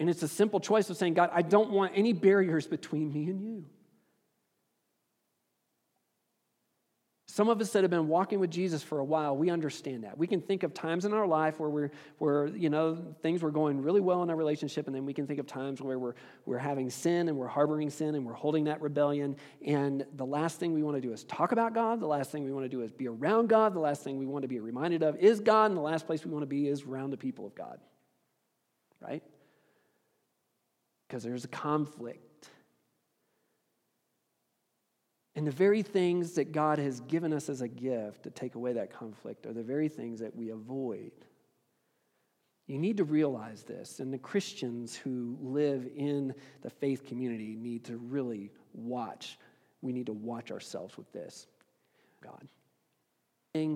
And 0.01 0.09
it's 0.09 0.23
a 0.23 0.29
simple 0.29 0.61
choice 0.61 0.89
of 0.89 0.97
saying, 0.97 1.15
God, 1.15 1.29
I 1.33 1.43
don't 1.43 1.71
want 1.71 1.93
any 1.95 2.15
barriers 2.15 2.67
between 2.67 3.13
me 3.13 3.25
and 3.25 3.43
you. 3.43 3.65
Some 7.39 7.49
of 7.49 7.61
us 7.61 7.71
that 7.71 7.85
have 7.85 7.91
been 7.93 8.09
walking 8.09 8.41
with 8.41 8.51
Jesus 8.51 8.83
for 8.83 8.99
a 8.99 9.05
while, 9.05 9.37
we 9.37 9.49
understand 9.49 10.03
that. 10.03 10.19
We 10.19 10.27
can 10.27 10.41
think 10.41 10.65
of 10.65 10.75
times 10.75 11.05
in 11.05 11.13
our 11.13 11.25
life 11.25 11.61
where 11.61 11.71
we're, 11.71 11.93
where, 12.19 12.49
you 12.49 12.69
know, 12.69 12.99
things 13.23 13.43
were 13.43 13.53
going 13.53 13.81
really 13.81 14.01
well 14.01 14.25
in 14.25 14.31
our 14.31 14.35
relationship, 14.35 14.89
and 14.89 14.97
then 14.97 15.07
we 15.07 15.15
can 15.15 15.25
think 15.25 15.39
of 15.39 15.47
times 15.47 15.81
where 15.81 16.01
we're, 16.01 16.15
we're 16.47 16.59
having 16.59 16.91
sin 16.91 17.29
and 17.29 17.39
we're 17.39 17.47
harboring 17.47 17.91
sin 17.91 18.17
and 18.17 18.27
we're 18.27 18.33
holding 18.33 18.65
that 18.65 18.81
rebellion. 18.81 19.37
And 19.65 20.05
the 20.17 20.27
last 20.27 20.59
thing 20.59 20.75
we 20.75 20.83
want 20.83 20.97
to 20.97 21.01
do 21.01 21.13
is 21.13 21.23
talk 21.23 21.53
about 21.53 21.75
God. 21.75 22.01
The 22.01 22.09
last 22.09 22.33
thing 22.33 22.43
we 22.43 22.51
want 22.51 22.65
to 22.65 22.69
do 22.69 22.83
is 22.83 22.91
be 22.91 23.07
around 23.07 23.49
God. 23.49 23.73
The 23.73 23.79
last 23.79 24.03
thing 24.03 24.19
we 24.19 24.27
want 24.27 24.43
to 24.43 24.49
be 24.49 24.59
reminded 24.59 25.05
of 25.05 25.15
is 25.19 25.39
God. 25.39 25.67
And 25.67 25.77
the 25.77 25.81
last 25.81 26.07
place 26.07 26.25
we 26.25 26.33
want 26.33 26.43
to 26.43 26.49
be 26.49 26.67
is 26.67 26.83
around 26.83 27.11
the 27.11 27.17
people 27.17 27.47
of 27.47 27.55
God. 27.55 27.79
Right? 29.01 29.23
Because 31.07 31.23
there's 31.23 31.45
a 31.45 31.49
conflict 31.49 32.28
and 35.39 35.47
the 35.47 35.53
very 35.53 35.83
things 35.83 36.33
that 36.33 36.51
God 36.51 36.81
has 36.81 36.99
given 37.03 37.33
us 37.33 37.49
as 37.49 37.61
a 37.61 37.69
gift 37.69 38.25
to 38.25 38.31
take 38.31 38.57
away 38.57 38.73
that 38.73 38.93
conflict 38.93 39.47
are 39.47 39.53
the 39.53 39.63
very 39.63 39.89
things 39.89 40.19
that 40.19 40.35
we 40.35 40.51
avoid. 40.51 41.13
You 42.67 42.77
need 42.77 42.97
to 42.97 43.05
realize 43.05 43.63
this, 43.63 44.01
and 44.01 44.13
the 44.13 44.19
Christians 44.19 44.97
who 44.97 45.39
live 45.41 45.87
in 45.95 46.35
the 46.63 46.71
faith 46.71 47.07
community 47.07 47.55
need 47.57 47.85
to 47.85 47.99
really 47.99 48.51
watch. 48.75 49.39
We 49.81 49.93
need 49.93 50.07
to 50.07 50.13
watch 50.13 50.51
ourselves 50.51 50.97
with 50.97 51.13
this. 51.13 51.47
God. 52.21 52.49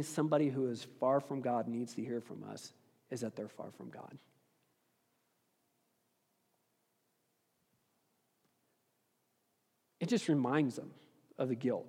Somebody 0.05 0.49
who 0.49 0.67
is 0.67 0.89
far 0.99 1.21
from 1.21 1.41
God 1.41 1.69
needs 1.69 1.95
to 1.95 2.03
hear 2.03 2.21
from 2.21 2.43
us 2.51 2.73
is 3.13 3.21
that 3.21 3.37
they're 3.37 3.47
far 3.47 3.71
from 3.71 3.89
God. 3.89 4.19
It 10.01 10.09
just 10.09 10.29
reminds 10.29 10.75
them 10.75 10.91
of 11.39 11.49
the 11.49 11.55
guilt. 11.55 11.87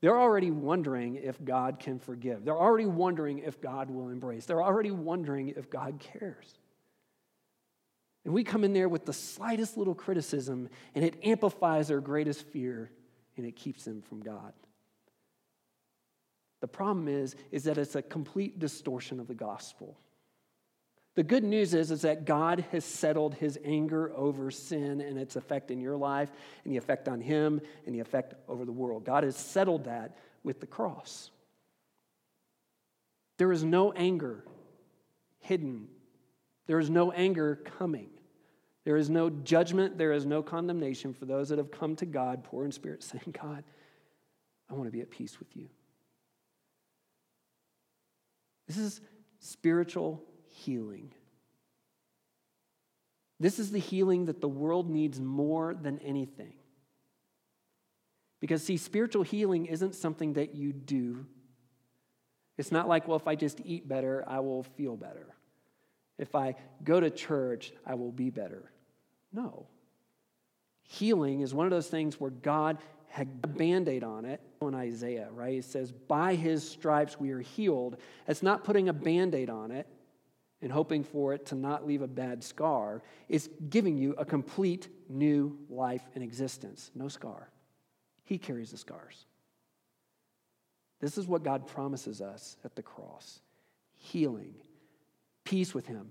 They're 0.00 0.18
already 0.18 0.50
wondering 0.50 1.14
if 1.14 1.42
God 1.44 1.78
can 1.78 1.98
forgive. 2.00 2.44
They're 2.44 2.58
already 2.58 2.86
wondering 2.86 3.38
if 3.38 3.60
God 3.60 3.88
will 3.88 4.08
embrace. 4.08 4.46
They're 4.46 4.62
already 4.62 4.90
wondering 4.90 5.50
if 5.50 5.70
God 5.70 6.00
cares. 6.00 6.58
And 8.24 8.34
we 8.34 8.44
come 8.44 8.64
in 8.64 8.72
there 8.72 8.88
with 8.88 9.04
the 9.04 9.12
slightest 9.12 9.76
little 9.76 9.94
criticism, 9.94 10.68
and 10.94 11.04
it 11.04 11.16
amplifies 11.22 11.88
their 11.88 12.00
greatest 12.00 12.46
fear, 12.48 12.90
and 13.36 13.46
it 13.46 13.56
keeps 13.56 13.84
them 13.84 14.02
from 14.02 14.20
God. 14.20 14.52
The 16.60 16.68
problem 16.68 17.08
is, 17.08 17.34
is 17.50 17.64
that 17.64 17.78
it's 17.78 17.96
a 17.96 18.02
complete 18.02 18.58
distortion 18.58 19.18
of 19.18 19.26
the 19.26 19.34
gospel. 19.34 19.98
The 21.14 21.22
good 21.22 21.44
news 21.44 21.74
is, 21.74 21.90
is 21.90 22.02
that 22.02 22.24
God 22.24 22.64
has 22.72 22.84
settled 22.84 23.34
his 23.34 23.58
anger 23.64 24.12
over 24.16 24.50
sin 24.50 25.00
and 25.02 25.18
its 25.18 25.36
effect 25.36 25.70
in 25.70 25.80
your 25.80 25.96
life, 25.96 26.30
and 26.64 26.72
the 26.72 26.78
effect 26.78 27.06
on 27.06 27.20
him, 27.20 27.60
and 27.84 27.94
the 27.94 28.00
effect 28.00 28.34
over 28.48 28.64
the 28.64 28.72
world. 28.72 29.04
God 29.04 29.24
has 29.24 29.36
settled 29.36 29.84
that 29.84 30.16
with 30.42 30.60
the 30.60 30.66
cross. 30.66 31.30
There 33.36 33.52
is 33.52 33.62
no 33.62 33.92
anger 33.92 34.44
hidden, 35.40 35.88
there 36.66 36.78
is 36.78 36.88
no 36.88 37.12
anger 37.12 37.56
coming. 37.78 38.08
There 38.84 38.96
is 38.96 39.08
no 39.08 39.30
judgment, 39.30 39.96
there 39.96 40.10
is 40.10 40.26
no 40.26 40.42
condemnation 40.42 41.14
for 41.14 41.24
those 41.24 41.50
that 41.50 41.58
have 41.58 41.70
come 41.70 41.94
to 41.96 42.06
God, 42.06 42.42
poor 42.42 42.64
in 42.64 42.72
spirit, 42.72 43.02
saying, 43.04 43.36
God, 43.40 43.62
I 44.68 44.74
want 44.74 44.86
to 44.86 44.90
be 44.90 45.00
at 45.00 45.10
peace 45.10 45.38
with 45.38 45.54
you. 45.54 45.68
This 48.66 48.78
is 48.78 49.00
spiritual 49.38 50.22
healing. 50.52 51.12
This 53.40 53.58
is 53.58 53.72
the 53.72 53.78
healing 53.78 54.26
that 54.26 54.40
the 54.40 54.48
world 54.48 54.88
needs 54.88 55.20
more 55.20 55.74
than 55.74 55.98
anything. 55.98 56.54
Because, 58.40 58.62
see, 58.62 58.76
spiritual 58.76 59.22
healing 59.22 59.66
isn't 59.66 59.94
something 59.94 60.34
that 60.34 60.54
you 60.54 60.72
do. 60.72 61.26
It's 62.56 62.70
not 62.70 62.88
like, 62.88 63.08
well, 63.08 63.16
if 63.16 63.26
I 63.26 63.34
just 63.34 63.60
eat 63.64 63.88
better, 63.88 64.24
I 64.28 64.40
will 64.40 64.62
feel 64.62 64.96
better. 64.96 65.26
If 66.18 66.34
I 66.34 66.54
go 66.84 67.00
to 67.00 67.10
church, 67.10 67.72
I 67.86 67.94
will 67.94 68.12
be 68.12 68.30
better. 68.30 68.70
No. 69.32 69.66
Healing 70.84 71.40
is 71.40 71.54
one 71.54 71.66
of 71.66 71.70
those 71.70 71.88
things 71.88 72.20
where 72.20 72.30
God 72.30 72.78
had 73.08 73.28
a 73.42 73.48
band 73.48 73.88
aid 73.88 74.04
on 74.04 74.24
it 74.24 74.40
in 74.60 74.74
Isaiah, 74.74 75.28
right? 75.32 75.58
It 75.58 75.64
says, 75.64 75.90
By 75.90 76.34
his 76.34 76.68
stripes 76.68 77.18
we 77.18 77.30
are 77.32 77.40
healed. 77.40 77.96
It's 78.28 78.42
not 78.42 78.64
putting 78.64 78.88
a 78.88 78.92
band 78.92 79.34
aid 79.34 79.50
on 79.50 79.70
it 79.70 79.86
and 80.62 80.70
hoping 80.70 81.02
for 81.02 81.34
it 81.34 81.44
to 81.46 81.56
not 81.56 81.86
leave 81.86 82.02
a 82.02 82.08
bad 82.08 82.42
scar. 82.42 83.02
is 83.28 83.50
giving 83.68 83.96
you 83.96 84.14
a 84.16 84.24
complete 84.24 84.88
new 85.08 85.58
life 85.68 86.08
and 86.14 86.22
existence. 86.22 86.90
No 86.94 87.08
scar. 87.08 87.50
He 88.24 88.38
carries 88.38 88.70
the 88.70 88.78
scars. 88.78 89.26
This 91.00 91.18
is 91.18 91.26
what 91.26 91.42
God 91.42 91.66
promises 91.66 92.20
us 92.20 92.56
at 92.64 92.76
the 92.76 92.82
cross 92.82 93.40
healing, 93.96 94.54
peace 95.44 95.74
with 95.74 95.86
Him, 95.86 96.10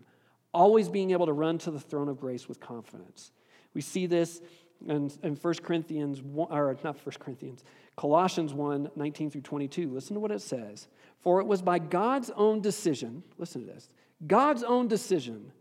always 0.54 0.88
being 0.88 1.12
able 1.12 1.26
to 1.26 1.34
run 1.34 1.58
to 1.58 1.72
the 1.72 1.80
throne 1.80 2.08
of 2.08 2.20
grace 2.20 2.48
with 2.48 2.60
confidence. 2.60 3.32
We 3.74 3.82
see 3.82 4.06
this 4.06 4.42
in, 4.88 5.12
in 5.24 5.36
1 5.36 5.54
Corinthians, 5.56 6.22
1, 6.22 6.52
or 6.52 6.78
not 6.84 7.06
1 7.06 7.16
Corinthians, 7.20 7.64
Colossians 7.98 8.54
1 8.54 8.92
19 8.96 9.32
through 9.32 9.42
22. 9.42 9.90
Listen 9.90 10.14
to 10.16 10.20
what 10.20 10.32
it 10.32 10.42
says. 10.42 10.88
For 11.20 11.40
it 11.40 11.48
was 11.48 11.62
by 11.62 11.80
God's 11.80 12.32
own 12.32 12.62
decision, 12.62 13.24
listen 13.38 13.62
to 13.62 13.68
this, 13.68 13.90
God's 14.26 14.64
own 14.64 14.88
decision 14.88 15.52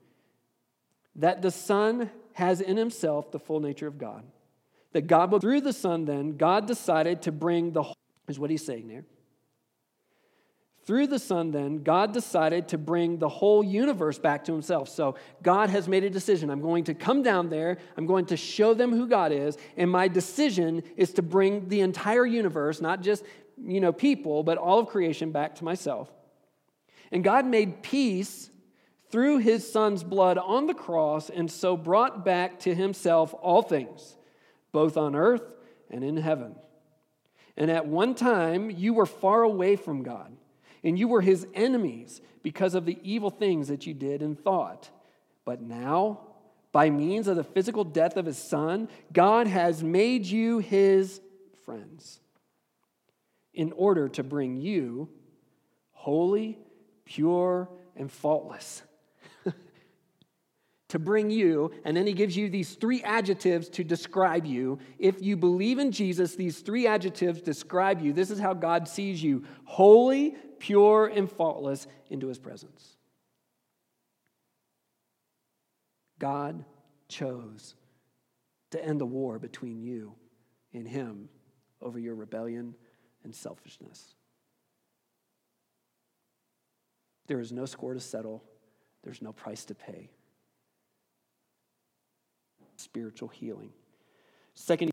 that 1.17 1.43
the 1.43 1.50
Son 1.50 2.11
has 2.35 2.61
in 2.61 2.76
himself 2.76 3.33
the 3.33 3.38
full 3.38 3.61
nature 3.61 3.87
of 3.87 3.99
God. 3.99 4.25
That 4.93 5.07
God, 5.07 5.40
through 5.40 5.61
the 5.61 5.73
Son, 5.73 6.05
then, 6.05 6.37
God 6.37 6.67
decided 6.67 7.23
to 7.23 7.33
bring 7.33 7.73
the, 7.73 7.85
is 8.29 8.38
what 8.38 8.50
he's 8.50 8.64
saying 8.64 8.88
there 8.88 9.05
through 10.90 11.07
the 11.07 11.21
Son, 11.21 11.52
then, 11.52 11.85
God 11.85 12.12
decided 12.12 12.67
to 12.69 12.76
bring 12.79 13.19
the 13.19 13.29
whole 13.29 13.62
universe 13.62 14.19
back 14.19 14.45
to 14.47 14.52
Himself. 14.52 14.88
So 14.88 15.14
God 15.40 15.71
has 15.71 15.87
made 15.87 16.02
a 16.02 16.11
decision. 16.11 16.50
I'm 16.50 16.62
going 16.62 16.83
to 16.85 16.95
come 16.95 17.23
down 17.23 17.49
there, 17.49 17.79
I'm 17.97 18.07
going 18.07 18.26
to 18.26 18.37
show 18.37 18.75
them 18.75 18.90
who 18.90 19.07
God 19.07 19.31
is, 19.31 19.57
and 19.76 19.88
my 19.88 20.09
decision 20.09 20.83
is 20.97 21.12
to 21.12 21.23
bring 21.23 21.69
the 21.69 21.81
entire 21.83 22.26
universe, 22.26 22.81
not 22.81 23.02
just 23.02 23.25
you 23.62 23.81
know, 23.81 23.93
people, 23.93 24.43
but 24.43 24.59
all 24.59 24.81
of 24.81 24.88
creation 24.88 25.31
back 25.31 25.55
to 25.57 25.64
myself. 25.64 26.11
And 27.12 27.25
God 27.25 27.47
made 27.47 27.83
peace 27.83 28.50
through 29.11 29.38
His 29.38 29.71
Son's 29.71 30.05
blood 30.05 30.38
on 30.38 30.67
the 30.67 30.75
cross, 30.75 31.31
and 31.31 31.50
so 31.50 31.76
brought 31.76 32.25
back 32.25 32.61
to 32.61 32.75
Himself 32.75 33.35
all 33.40 33.62
things, 33.62 34.17
both 34.73 34.97
on 34.97 35.17
earth 35.17 35.43
and 35.90 36.05
in 36.05 36.17
heaven. 36.17 36.55
And 37.57 37.71
at 37.71 37.87
one 37.87 38.14
time, 38.14 38.71
you 38.71 38.95
were 38.95 39.07
far 39.07 39.43
away 39.43 39.76
from 39.76 40.02
God 40.02 40.37
and 40.83 40.99
you 40.99 41.09
were 41.09 41.21
his 41.21 41.47
enemies 41.55 42.21
because 42.43 42.75
of 42.75 42.85
the 42.85 42.99
evil 43.02 43.31
things 43.31 43.69
that 43.69 43.87
you 43.87 43.95
did 43.95 44.23
and 44.23 44.38
thought. 44.38 44.90
But 45.45 45.61
now, 45.61 46.21
by 46.73 46.90
means 46.90 47.29
of 47.29 47.37
the 47.37 47.45
physical 47.45 47.85
death 47.85 48.17
of 48.17 48.26
his 48.26 48.38
son, 48.38 48.88
God 49.12 49.47
has 49.47 49.83
made 49.83 50.26
you 50.26 50.59
his 50.59 51.21
friends 51.64 52.21
in 53.52 53.73
order 53.73 54.09
to 54.09 54.23
bring 54.23 54.57
you 54.57 55.09
holy, 55.93 56.59
pure, 57.11 57.69
and 57.97 58.11
faultless. 58.11 58.83
to 60.88 60.99
bring 60.99 61.29
you, 61.29 61.73
and 61.85 61.97
then 61.97 62.07
he 62.07 62.12
gives 62.12 62.37
you 62.37 62.49
these 62.49 62.75
three 62.75 63.02
adjectives 63.02 63.69
to 63.71 63.85
describe 63.85 64.47
you. 64.47 64.79
If 64.99 65.21
you 65.21 65.37
believe 65.37 65.79
in 65.79 65.90
Jesus, 65.90 66.37
these 66.37 66.61
three 66.61 66.87
adjectives 66.87 67.43
describe 67.43 68.00
you. 68.00 68.12
This 68.12 68.31
is 68.31 68.38
how 68.38 68.55
God 68.55 68.88
sees 68.88 69.23
you 69.23 69.45
holy, 69.64 70.37
pure 70.61 71.09
and 71.09 71.31
faultless 71.31 71.88
into 72.11 72.29
his 72.29 72.38
presence. 72.38 72.97
God 76.21 76.64
chose 77.09 77.75
to 78.71 78.85
end 78.85 79.00
the 79.00 79.07
war 79.07 79.40
between 79.40 79.83
you 79.83 80.14
and 80.73 80.87
him 80.87 81.29
over 81.83 81.99
your 81.99 82.14
rebellion 82.14 82.76
and 83.25 83.35
selfishness. 83.35 84.14
There 87.27 87.41
is 87.41 87.53
no 87.53 87.65
score 87.67 87.95
to 87.95 88.00
settle, 88.00 88.43
there's 89.03 89.23
no 89.23 89.33
price 89.33 89.65
to 89.67 89.75
pay. 89.75 90.11
Spiritual 92.77 93.29
healing. 93.29 93.71
Second, 94.55 94.91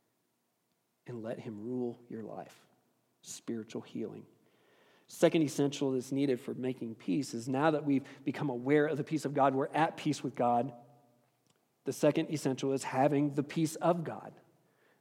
and 1.07 1.23
let 1.23 1.39
him 1.39 1.57
rule 1.61 1.99
your 2.09 2.23
life. 2.23 2.55
Spiritual 3.21 3.81
healing. 3.81 4.23
Second 5.07 5.41
essential 5.41 5.91
that's 5.91 6.11
needed 6.11 6.39
for 6.39 6.53
making 6.53 6.95
peace 6.95 7.33
is 7.33 7.47
now 7.47 7.71
that 7.71 7.85
we've 7.85 8.03
become 8.25 8.49
aware 8.49 8.85
of 8.85 8.97
the 8.97 9.03
peace 9.03 9.23
of 9.23 9.33
God, 9.33 9.55
we're 9.55 9.69
at 9.73 9.95
peace 9.95 10.21
with 10.21 10.35
God. 10.35 10.73
The 11.85 11.93
second 11.93 12.29
essential 12.31 12.73
is 12.73 12.83
having 12.83 13.33
the 13.33 13.43
peace 13.43 13.75
of 13.75 14.03
God. 14.03 14.33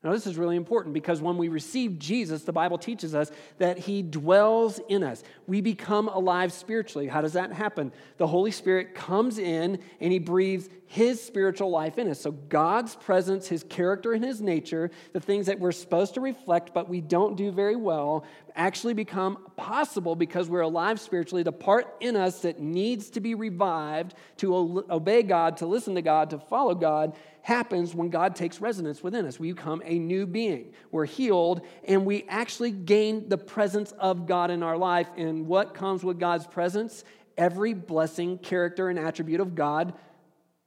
Now, 0.06 0.12
this 0.12 0.28
is 0.28 0.38
really 0.38 0.54
important 0.54 0.94
because 0.94 1.20
when 1.20 1.36
we 1.36 1.48
receive 1.48 1.98
Jesus, 1.98 2.44
the 2.44 2.52
Bible 2.52 2.78
teaches 2.78 3.12
us 3.12 3.32
that 3.58 3.76
he 3.76 4.02
dwells 4.02 4.78
in 4.88 5.02
us. 5.02 5.25
We 5.48 5.60
become 5.60 6.06
alive 6.06 6.52
spiritually. 6.52 7.08
How 7.08 7.22
does 7.22 7.32
that 7.32 7.52
happen? 7.52 7.90
The 8.16 8.28
Holy 8.28 8.52
Spirit 8.52 8.94
comes 8.94 9.36
in 9.36 9.80
and 9.98 10.12
he 10.12 10.20
breathes 10.20 10.68
his 10.86 11.20
spiritual 11.20 11.70
life 11.70 11.98
in 11.98 12.08
us. 12.08 12.20
So, 12.20 12.30
God's 12.30 12.94
presence, 12.94 13.48
his 13.48 13.64
character, 13.64 14.12
and 14.12 14.25
his 14.25 14.40
nature, 14.40 14.92
the 15.12 15.18
things 15.18 15.46
that 15.46 15.58
we're 15.58 15.72
supposed 15.72 16.14
to 16.14 16.20
reflect 16.20 16.72
but 16.72 16.88
we 16.88 17.00
don't 17.00 17.36
do 17.36 17.50
very 17.50 17.75
well, 17.75 18.25
actually 18.54 18.94
become 18.94 19.38
possible 19.56 20.14
because 20.14 20.48
we're 20.48 20.60
alive 20.60 21.00
spiritually. 21.00 21.42
The 21.42 21.50
part 21.50 21.96
in 21.98 22.14
us 22.14 22.42
that 22.42 22.60
needs 22.60 23.10
to 23.10 23.20
be 23.20 23.34
revived 23.34 24.14
to 24.36 24.84
obey 24.88 25.25
God, 25.25 25.56
to 25.56 25.66
listen 25.66 25.96
to 25.96 26.02
God, 26.02 26.30
to 26.30 26.38
follow 26.38 26.76
God 26.76 27.16
happens 27.42 27.94
when 27.94 28.08
God 28.08 28.34
takes 28.34 28.60
residence 28.60 29.04
within 29.04 29.25
us. 29.25 29.38
We 29.38 29.52
become 29.52 29.80
a 29.84 29.95
new 29.98 30.26
being. 30.26 30.72
We're 30.90 31.06
healed, 31.06 31.62
and 31.84 32.04
we 32.04 32.24
actually 32.28 32.70
gain 32.70 33.28
the 33.28 33.38
presence 33.38 33.92
of 33.92 34.26
God 34.26 34.50
in 34.50 34.62
our 34.62 34.76
life. 34.76 35.08
And 35.16 35.46
what 35.46 35.74
comes 35.74 36.02
with 36.02 36.18
God's 36.18 36.46
presence? 36.46 37.04
Every 37.36 37.74
blessing, 37.74 38.38
character, 38.38 38.88
and 38.88 38.98
attribute 38.98 39.40
of 39.40 39.54
God 39.54 39.94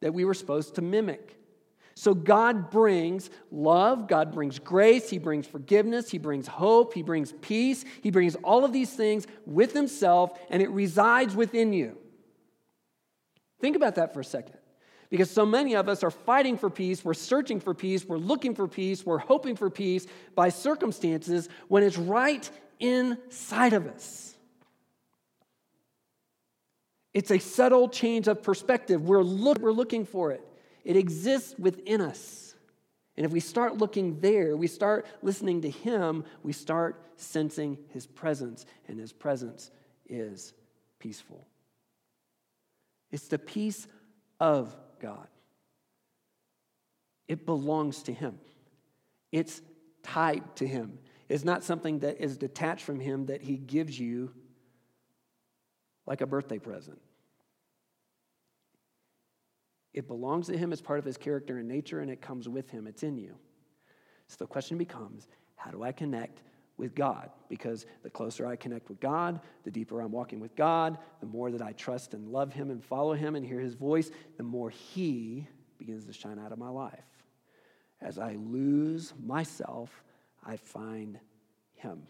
that 0.01 0.13
we 0.13 0.25
were 0.25 0.33
supposed 0.33 0.75
to 0.75 0.81
mimic. 0.81 1.35
So 1.95 2.13
God 2.13 2.69
brings 2.69 3.29
love, 3.51 4.07
God 4.07 4.31
brings 4.31 4.57
grace, 4.57 5.09
He 5.09 5.17
brings 5.17 5.45
forgiveness, 5.45 6.09
He 6.09 6.17
brings 6.17 6.47
hope, 6.47 6.93
He 6.93 7.01
brings 7.01 7.33
peace, 7.41 7.83
He 8.01 8.09
brings 8.09 8.35
all 8.35 8.63
of 8.63 8.71
these 8.71 8.93
things 8.93 9.27
with 9.45 9.73
Himself, 9.73 10.39
and 10.49 10.61
it 10.61 10.69
resides 10.69 11.35
within 11.35 11.73
you. 11.73 11.97
Think 13.59 13.75
about 13.75 13.95
that 13.95 14.13
for 14.13 14.21
a 14.21 14.23
second. 14.23 14.58
Because 15.09 15.31
so 15.31 15.45
many 15.45 15.75
of 15.75 15.89
us 15.89 16.03
are 16.03 16.11
fighting 16.11 16.57
for 16.57 16.69
peace, 16.69 17.03
we're 17.03 17.15
searching 17.15 17.59
for 17.59 17.73
peace, 17.73 18.05
we're 18.05 18.17
looking 18.17 18.53
for 18.53 18.67
peace, 18.67 19.05
we're 19.05 19.17
hoping 19.17 19.55
for 19.55 19.69
peace 19.69 20.05
by 20.35 20.49
circumstances 20.49 21.49
when 21.67 21.81
it's 21.81 21.97
right 21.97 22.47
inside 22.79 23.73
of 23.73 23.87
us. 23.87 24.35
It's 27.13 27.31
a 27.31 27.39
subtle 27.39 27.89
change 27.89 28.27
of 28.27 28.43
perspective. 28.43 29.01
We're, 29.01 29.23
look, 29.23 29.57
we're 29.57 29.71
looking 29.71 30.05
for 30.05 30.31
it, 30.31 30.41
it 30.83 30.95
exists 30.95 31.55
within 31.57 32.01
us. 32.01 32.45
And 33.17 33.25
if 33.25 33.33
we 33.33 33.41
start 33.41 33.77
looking 33.77 34.21
there, 34.21 34.55
we 34.55 34.67
start 34.67 35.05
listening 35.21 35.61
to 35.63 35.69
Him, 35.69 36.23
we 36.41 36.53
start 36.53 37.03
sensing 37.17 37.77
His 37.89 38.07
presence, 38.07 38.65
and 38.87 38.97
His 38.97 39.11
presence 39.11 39.71
is 40.07 40.53
peaceful. 40.99 41.45
It's 43.11 43.27
the 43.27 43.39
peace 43.39 43.87
of 44.39 44.73
God. 44.99 45.27
It 47.27 47.45
belongs 47.45 48.03
to 48.03 48.13
Him, 48.13 48.39
it's 49.31 49.61
tied 50.03 50.55
to 50.57 50.67
Him. 50.67 50.99
It's 51.27 51.43
not 51.43 51.63
something 51.63 51.99
that 51.99 52.19
is 52.19 52.37
detached 52.37 52.83
from 52.83 52.99
Him 52.99 53.27
that 53.27 53.43
He 53.43 53.55
gives 53.55 53.99
you 53.99 54.33
like 56.07 56.21
a 56.21 56.25
birthday 56.25 56.57
present. 56.57 56.99
It 59.93 60.07
belongs 60.07 60.47
to 60.47 60.57
Him 60.57 60.73
as 60.73 60.81
part 60.81 60.97
of 60.97 61.05
His 61.05 61.17
character 61.17 61.59
and 61.59 61.67
nature, 61.67 61.99
and 61.99 62.09
it 62.09 62.19
comes 62.19 62.49
with 62.49 62.71
Him. 62.71 62.87
It's 62.87 63.03
in 63.03 63.17
you. 63.17 63.35
So 64.27 64.37
the 64.39 64.47
question 64.47 64.77
becomes 64.77 65.27
how 65.55 65.69
do 65.71 65.83
I 65.83 65.91
connect 65.91 66.41
with 66.79 66.95
God? 66.95 67.29
Because 67.49 67.85
the 68.03 68.09
closer 68.09 68.47
I 68.47 68.55
connect 68.55 68.89
with 68.89 68.99
God, 68.99 69.41
the 69.63 69.71
deeper 69.71 70.01
I'm 70.01 70.11
walking 70.11 70.39
with 70.39 70.55
God, 70.55 70.97
the 71.19 71.27
more 71.27 71.51
that 71.51 71.61
I 71.61 71.73
trust 71.73 72.13
and 72.13 72.29
love 72.29 72.53
Him 72.53 72.71
and 72.71 72.83
follow 72.83 73.13
Him 73.13 73.35
and 73.35 73.45
hear 73.45 73.59
His 73.59 73.75
voice, 73.75 74.09
the 74.37 74.43
more 74.43 74.69
He 74.69 75.47
begins 75.77 76.05
to 76.05 76.13
shine 76.13 76.39
out 76.39 76.51
of 76.51 76.57
my 76.57 76.69
life. 76.69 77.03
As 78.01 78.17
I 78.17 78.33
lose 78.35 79.13
myself, 79.23 80.03
I 80.45 80.55
find 80.55 81.19
Him. 81.75 82.03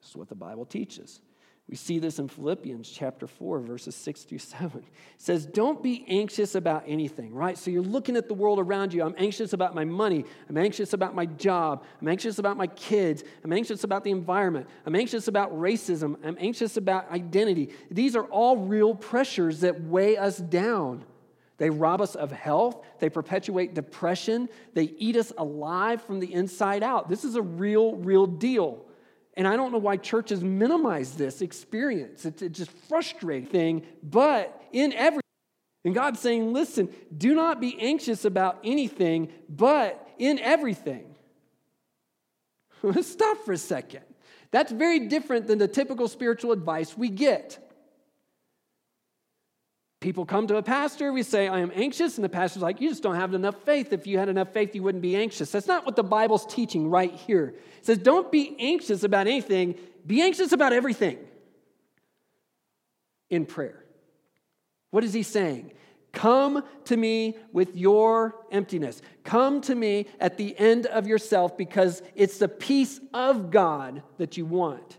This 0.00 0.10
is 0.10 0.16
what 0.16 0.28
the 0.28 0.34
Bible 0.34 0.64
teaches. 0.64 1.20
We 1.70 1.76
see 1.76 2.00
this 2.00 2.18
in 2.18 2.26
Philippians 2.26 2.90
chapter 2.90 3.28
4, 3.28 3.60
verses 3.60 3.94
6 3.94 4.24
through 4.24 4.38
7. 4.38 4.80
It 4.80 4.84
says, 5.18 5.46
Don't 5.46 5.80
be 5.80 6.04
anxious 6.08 6.56
about 6.56 6.82
anything, 6.84 7.32
right? 7.32 7.56
So 7.56 7.70
you're 7.70 7.80
looking 7.80 8.16
at 8.16 8.26
the 8.26 8.34
world 8.34 8.58
around 8.58 8.92
you. 8.92 9.04
I'm 9.04 9.14
anxious 9.16 9.52
about 9.52 9.72
my 9.72 9.84
money. 9.84 10.24
I'm 10.48 10.58
anxious 10.58 10.94
about 10.94 11.14
my 11.14 11.26
job. 11.26 11.84
I'm 12.00 12.08
anxious 12.08 12.40
about 12.40 12.56
my 12.56 12.66
kids. 12.66 13.22
I'm 13.44 13.52
anxious 13.52 13.84
about 13.84 14.02
the 14.02 14.10
environment. 14.10 14.66
I'm 14.84 14.96
anxious 14.96 15.28
about 15.28 15.56
racism. 15.56 16.16
I'm 16.24 16.36
anxious 16.40 16.76
about 16.76 17.08
identity. 17.12 17.70
These 17.88 18.16
are 18.16 18.24
all 18.24 18.56
real 18.56 18.92
pressures 18.92 19.60
that 19.60 19.80
weigh 19.80 20.16
us 20.16 20.38
down. 20.38 21.04
They 21.58 21.70
rob 21.70 22.00
us 22.00 22.16
of 22.16 22.32
health. 22.32 22.84
They 22.98 23.10
perpetuate 23.10 23.74
depression. 23.74 24.48
They 24.74 24.92
eat 24.98 25.14
us 25.14 25.32
alive 25.38 26.02
from 26.02 26.18
the 26.18 26.34
inside 26.34 26.82
out. 26.82 27.08
This 27.08 27.22
is 27.22 27.36
a 27.36 27.42
real, 27.42 27.94
real 27.94 28.26
deal. 28.26 28.84
And 29.34 29.46
I 29.46 29.56
don't 29.56 29.72
know 29.72 29.78
why 29.78 29.96
churches 29.96 30.42
minimize 30.42 31.14
this 31.14 31.40
experience. 31.40 32.26
It's, 32.26 32.42
it's 32.42 32.58
just 32.58 32.72
frustrating 32.88 33.86
but 34.02 34.60
in 34.72 34.92
every 34.92 35.20
and 35.84 35.94
God's 35.94 36.20
saying, 36.20 36.52
listen, 36.52 36.90
do 37.16 37.34
not 37.34 37.60
be 37.60 37.80
anxious 37.80 38.26
about 38.26 38.58
anything, 38.62 39.32
but 39.48 40.06
in 40.18 40.38
everything. 40.38 41.14
Stop 43.00 43.38
for 43.44 43.52
a 43.52 43.58
second. 43.58 44.02
That's 44.50 44.72
very 44.72 45.08
different 45.08 45.46
than 45.46 45.58
the 45.58 45.68
typical 45.68 46.08
spiritual 46.08 46.52
advice 46.52 46.98
we 46.98 47.08
get. 47.08 47.58
People 50.00 50.24
come 50.24 50.46
to 50.46 50.56
a 50.56 50.62
pastor, 50.62 51.12
we 51.12 51.22
say, 51.22 51.46
I 51.46 51.60
am 51.60 51.70
anxious, 51.74 52.16
and 52.16 52.24
the 52.24 52.30
pastor's 52.30 52.62
like, 52.62 52.80
You 52.80 52.88
just 52.88 53.02
don't 53.02 53.16
have 53.16 53.34
enough 53.34 53.62
faith. 53.64 53.92
If 53.92 54.06
you 54.06 54.18
had 54.18 54.30
enough 54.30 54.50
faith, 54.52 54.74
you 54.74 54.82
wouldn't 54.82 55.02
be 55.02 55.14
anxious. 55.14 55.50
That's 55.50 55.66
not 55.66 55.84
what 55.84 55.94
the 55.94 56.02
Bible's 56.02 56.46
teaching 56.46 56.88
right 56.88 57.12
here. 57.12 57.54
It 57.78 57.86
says, 57.86 57.98
Don't 57.98 58.32
be 58.32 58.56
anxious 58.58 59.04
about 59.04 59.26
anything, 59.26 59.74
be 60.06 60.22
anxious 60.22 60.52
about 60.52 60.72
everything 60.72 61.18
in 63.28 63.44
prayer. 63.44 63.84
What 64.90 65.04
is 65.04 65.12
he 65.12 65.22
saying? 65.22 65.72
Come 66.12 66.64
to 66.86 66.96
me 66.96 67.36
with 67.52 67.76
your 67.76 68.34
emptiness. 68.50 69.02
Come 69.22 69.60
to 69.62 69.74
me 69.74 70.06
at 70.18 70.38
the 70.38 70.58
end 70.58 70.86
of 70.86 71.06
yourself 71.06 71.56
because 71.56 72.02
it's 72.14 72.38
the 72.38 72.48
peace 72.48 73.00
of 73.12 73.50
God 73.50 74.02
that 74.16 74.36
you 74.36 74.46
want. 74.46 74.98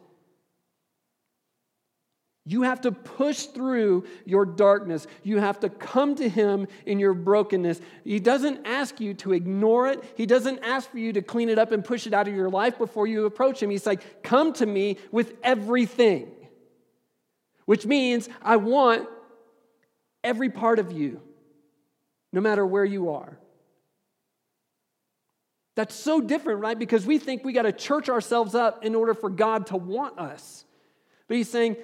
You 2.43 2.63
have 2.63 2.81
to 2.81 2.91
push 2.91 3.45
through 3.45 4.05
your 4.25 4.45
darkness. 4.45 5.05
You 5.21 5.37
have 5.37 5.59
to 5.59 5.69
come 5.69 6.15
to 6.15 6.27
Him 6.27 6.67
in 6.87 6.97
your 6.97 7.13
brokenness. 7.13 7.79
He 8.03 8.19
doesn't 8.19 8.65
ask 8.65 8.99
you 8.99 9.13
to 9.15 9.33
ignore 9.33 9.87
it. 9.87 10.03
He 10.17 10.25
doesn't 10.25 10.59
ask 10.63 10.89
for 10.89 10.97
you 10.97 11.13
to 11.13 11.21
clean 11.21 11.49
it 11.49 11.59
up 11.59 11.71
and 11.71 11.85
push 11.85 12.07
it 12.07 12.13
out 12.13 12.27
of 12.27 12.33
your 12.33 12.49
life 12.49 12.79
before 12.79 13.05
you 13.05 13.25
approach 13.25 13.61
Him. 13.61 13.69
He's 13.69 13.85
like, 13.85 14.23
Come 14.23 14.53
to 14.53 14.65
me 14.65 14.97
with 15.11 15.33
everything, 15.43 16.31
which 17.65 17.85
means 17.85 18.27
I 18.41 18.57
want 18.57 19.07
every 20.23 20.49
part 20.49 20.79
of 20.79 20.91
you, 20.91 21.21
no 22.33 22.41
matter 22.41 22.65
where 22.65 22.85
you 22.85 23.11
are. 23.11 23.37
That's 25.75 25.95
so 25.95 26.21
different, 26.21 26.59
right? 26.59 26.77
Because 26.77 27.05
we 27.05 27.19
think 27.19 27.45
we 27.45 27.53
got 27.53 27.63
to 27.63 27.71
church 27.71 28.09
ourselves 28.09 28.55
up 28.55 28.83
in 28.83 28.95
order 28.95 29.13
for 29.13 29.29
God 29.29 29.67
to 29.67 29.77
want 29.77 30.17
us. 30.17 30.65
But 31.27 31.37
He's 31.37 31.49
saying, 31.49 31.77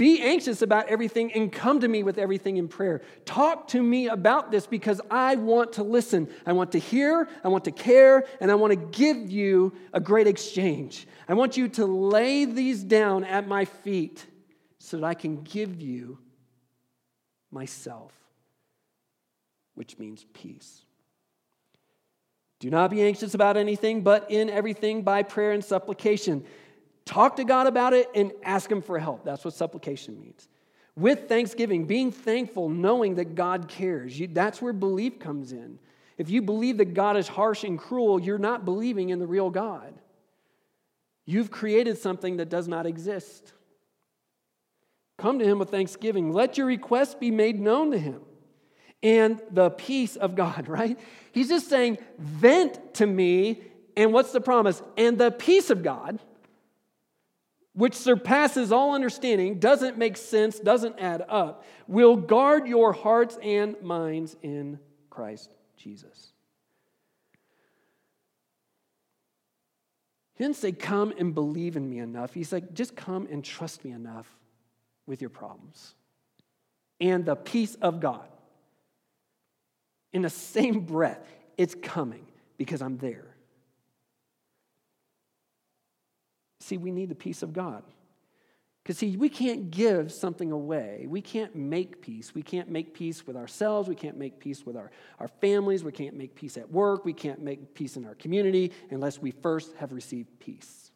be 0.00 0.22
anxious 0.22 0.62
about 0.62 0.88
everything 0.88 1.30
and 1.34 1.52
come 1.52 1.80
to 1.80 1.86
me 1.86 2.02
with 2.02 2.16
everything 2.16 2.56
in 2.56 2.68
prayer. 2.68 3.02
Talk 3.26 3.68
to 3.68 3.82
me 3.82 4.08
about 4.08 4.50
this 4.50 4.66
because 4.66 4.98
I 5.10 5.36
want 5.36 5.74
to 5.74 5.82
listen. 5.82 6.30
I 6.46 6.54
want 6.54 6.72
to 6.72 6.78
hear, 6.78 7.28
I 7.44 7.48
want 7.48 7.64
to 7.66 7.70
care, 7.70 8.24
and 8.40 8.50
I 8.50 8.54
want 8.54 8.70
to 8.70 8.76
give 8.76 9.30
you 9.30 9.74
a 9.92 10.00
great 10.00 10.26
exchange. 10.26 11.06
I 11.28 11.34
want 11.34 11.58
you 11.58 11.68
to 11.68 11.84
lay 11.84 12.46
these 12.46 12.82
down 12.82 13.24
at 13.24 13.46
my 13.46 13.66
feet 13.66 14.24
so 14.78 14.96
that 14.96 15.04
I 15.04 15.12
can 15.12 15.42
give 15.42 15.82
you 15.82 16.18
myself, 17.50 18.14
which 19.74 19.98
means 19.98 20.24
peace. 20.32 20.80
Do 22.58 22.70
not 22.70 22.90
be 22.90 23.02
anxious 23.02 23.34
about 23.34 23.58
anything, 23.58 24.00
but 24.00 24.30
in 24.30 24.48
everything 24.48 25.02
by 25.02 25.24
prayer 25.24 25.52
and 25.52 25.62
supplication 25.62 26.46
Talk 27.10 27.34
to 27.36 27.44
God 27.44 27.66
about 27.66 27.92
it 27.92 28.08
and 28.14 28.30
ask 28.44 28.70
Him 28.70 28.80
for 28.80 28.96
help. 28.96 29.24
That's 29.24 29.44
what 29.44 29.52
supplication 29.52 30.20
means. 30.20 30.48
With 30.94 31.28
thanksgiving, 31.28 31.86
being 31.86 32.12
thankful, 32.12 32.68
knowing 32.68 33.16
that 33.16 33.34
God 33.34 33.66
cares. 33.66 34.16
You, 34.16 34.28
that's 34.28 34.62
where 34.62 34.72
belief 34.72 35.18
comes 35.18 35.50
in. 35.50 35.80
If 36.18 36.30
you 36.30 36.40
believe 36.40 36.78
that 36.78 36.94
God 36.94 37.16
is 37.16 37.26
harsh 37.26 37.64
and 37.64 37.76
cruel, 37.76 38.20
you're 38.20 38.38
not 38.38 38.64
believing 38.64 39.08
in 39.08 39.18
the 39.18 39.26
real 39.26 39.50
God. 39.50 39.92
You've 41.26 41.50
created 41.50 41.98
something 41.98 42.36
that 42.36 42.48
does 42.48 42.68
not 42.68 42.86
exist. 42.86 43.54
Come 45.18 45.40
to 45.40 45.44
Him 45.44 45.58
with 45.58 45.70
thanksgiving. 45.70 46.32
Let 46.32 46.58
your 46.58 46.68
requests 46.68 47.16
be 47.16 47.32
made 47.32 47.58
known 47.58 47.90
to 47.90 47.98
Him. 47.98 48.20
And 49.02 49.42
the 49.50 49.70
peace 49.70 50.14
of 50.14 50.36
God, 50.36 50.68
right? 50.68 50.96
He's 51.32 51.48
just 51.48 51.68
saying, 51.68 51.98
vent 52.20 52.94
to 52.94 53.06
me. 53.06 53.62
And 53.96 54.12
what's 54.12 54.30
the 54.30 54.40
promise? 54.40 54.80
And 54.96 55.18
the 55.18 55.32
peace 55.32 55.70
of 55.70 55.82
God 55.82 56.20
which 57.72 57.94
surpasses 57.94 58.72
all 58.72 58.94
understanding, 58.94 59.58
doesn't 59.58 59.96
make 59.96 60.16
sense, 60.16 60.58
doesn't 60.58 60.98
add 60.98 61.24
up, 61.28 61.64
will 61.86 62.16
guard 62.16 62.66
your 62.66 62.92
hearts 62.92 63.38
and 63.42 63.80
minds 63.80 64.36
in 64.42 64.78
Christ 65.08 65.54
Jesus. 65.76 66.32
He 70.34 70.44
didn't 70.44 70.56
say, 70.56 70.72
Come 70.72 71.12
and 71.18 71.34
believe 71.34 71.76
in 71.76 71.88
me 71.88 71.98
enough. 71.98 72.32
He's 72.32 72.52
like, 72.52 72.72
Just 72.72 72.96
come 72.96 73.28
and 73.30 73.44
trust 73.44 73.84
me 73.84 73.92
enough 73.92 74.26
with 75.06 75.20
your 75.20 75.30
problems. 75.30 75.94
And 76.98 77.24
the 77.24 77.36
peace 77.36 77.74
of 77.76 78.00
God. 78.00 78.26
In 80.12 80.22
the 80.22 80.30
same 80.30 80.80
breath, 80.80 81.20
it's 81.56 81.74
coming 81.74 82.26
because 82.56 82.82
I'm 82.82 82.96
there. 82.98 83.29
See, 86.60 86.76
we 86.76 86.92
need 86.92 87.08
the 87.08 87.14
peace 87.14 87.42
of 87.42 87.52
God. 87.52 87.82
Because, 88.82 88.98
see, 88.98 89.16
we 89.16 89.28
can't 89.28 89.70
give 89.70 90.10
something 90.10 90.52
away. 90.52 91.06
We 91.08 91.20
can't 91.20 91.54
make 91.54 92.00
peace. 92.00 92.34
We 92.34 92.42
can't 92.42 92.70
make 92.70 92.94
peace 92.94 93.26
with 93.26 93.36
ourselves. 93.36 93.88
We 93.88 93.94
can't 93.94 94.16
make 94.16 94.38
peace 94.38 94.64
with 94.64 94.76
our, 94.76 94.90
our 95.18 95.28
families. 95.28 95.84
We 95.84 95.92
can't 95.92 96.16
make 96.16 96.34
peace 96.34 96.56
at 96.56 96.70
work. 96.70 97.04
We 97.04 97.12
can't 97.12 97.42
make 97.42 97.74
peace 97.74 97.96
in 97.96 98.06
our 98.06 98.14
community 98.14 98.72
unless 98.90 99.18
we 99.18 99.32
first 99.32 99.74
have 99.76 99.92
received 99.92 100.38
peace. 100.38 100.90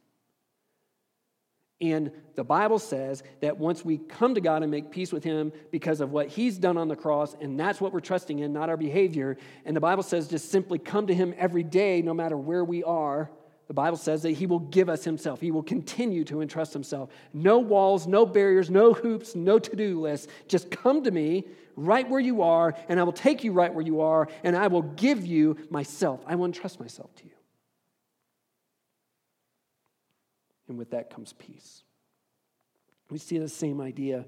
And 1.80 2.10
the 2.36 2.44
Bible 2.44 2.78
says 2.78 3.22
that 3.42 3.58
once 3.58 3.84
we 3.84 3.98
come 3.98 4.34
to 4.34 4.40
God 4.40 4.62
and 4.62 4.70
make 4.70 4.90
peace 4.90 5.12
with 5.12 5.24
Him 5.24 5.52
because 5.70 6.00
of 6.00 6.10
what 6.10 6.28
He's 6.28 6.56
done 6.56 6.78
on 6.78 6.88
the 6.88 6.96
cross, 6.96 7.36
and 7.38 7.60
that's 7.60 7.80
what 7.80 7.92
we're 7.92 8.00
trusting 8.00 8.38
in, 8.38 8.54
not 8.54 8.70
our 8.70 8.76
behavior. 8.78 9.36
And 9.66 9.76
the 9.76 9.80
Bible 9.80 10.02
says 10.02 10.28
just 10.28 10.50
simply 10.50 10.78
come 10.78 11.08
to 11.08 11.14
Him 11.14 11.34
every 11.36 11.64
day, 11.64 12.00
no 12.00 12.14
matter 12.14 12.38
where 12.38 12.64
we 12.64 12.82
are 12.82 13.30
the 13.66 13.74
Bible 13.74 13.96
says 13.96 14.22
that 14.22 14.32
He 14.32 14.46
will 14.46 14.58
give 14.58 14.88
us 14.88 15.04
Himself. 15.04 15.40
He 15.40 15.50
will 15.50 15.62
continue 15.62 16.24
to 16.24 16.42
entrust 16.42 16.72
Himself. 16.72 17.10
No 17.32 17.58
walls, 17.58 18.06
no 18.06 18.26
barriers, 18.26 18.70
no 18.70 18.92
hoops, 18.92 19.34
no 19.34 19.58
to 19.58 19.76
do 19.76 20.00
lists. 20.00 20.28
Just 20.48 20.70
come 20.70 21.02
to 21.04 21.10
me 21.10 21.46
right 21.76 22.08
where 22.08 22.20
you 22.20 22.42
are, 22.42 22.74
and 22.88 23.00
I 23.00 23.02
will 23.02 23.12
take 23.12 23.42
you 23.42 23.52
right 23.52 23.72
where 23.72 23.84
you 23.84 24.00
are, 24.02 24.28
and 24.42 24.56
I 24.56 24.68
will 24.68 24.82
give 24.82 25.26
you 25.26 25.56
myself. 25.70 26.22
I 26.26 26.34
will 26.34 26.44
entrust 26.44 26.78
myself 26.78 27.14
to 27.16 27.24
you. 27.24 27.30
And 30.68 30.78
with 30.78 30.90
that 30.90 31.10
comes 31.10 31.32
peace. 31.32 31.82
We 33.10 33.18
see 33.18 33.38
the 33.38 33.48
same 33.48 33.80
idea 33.80 34.24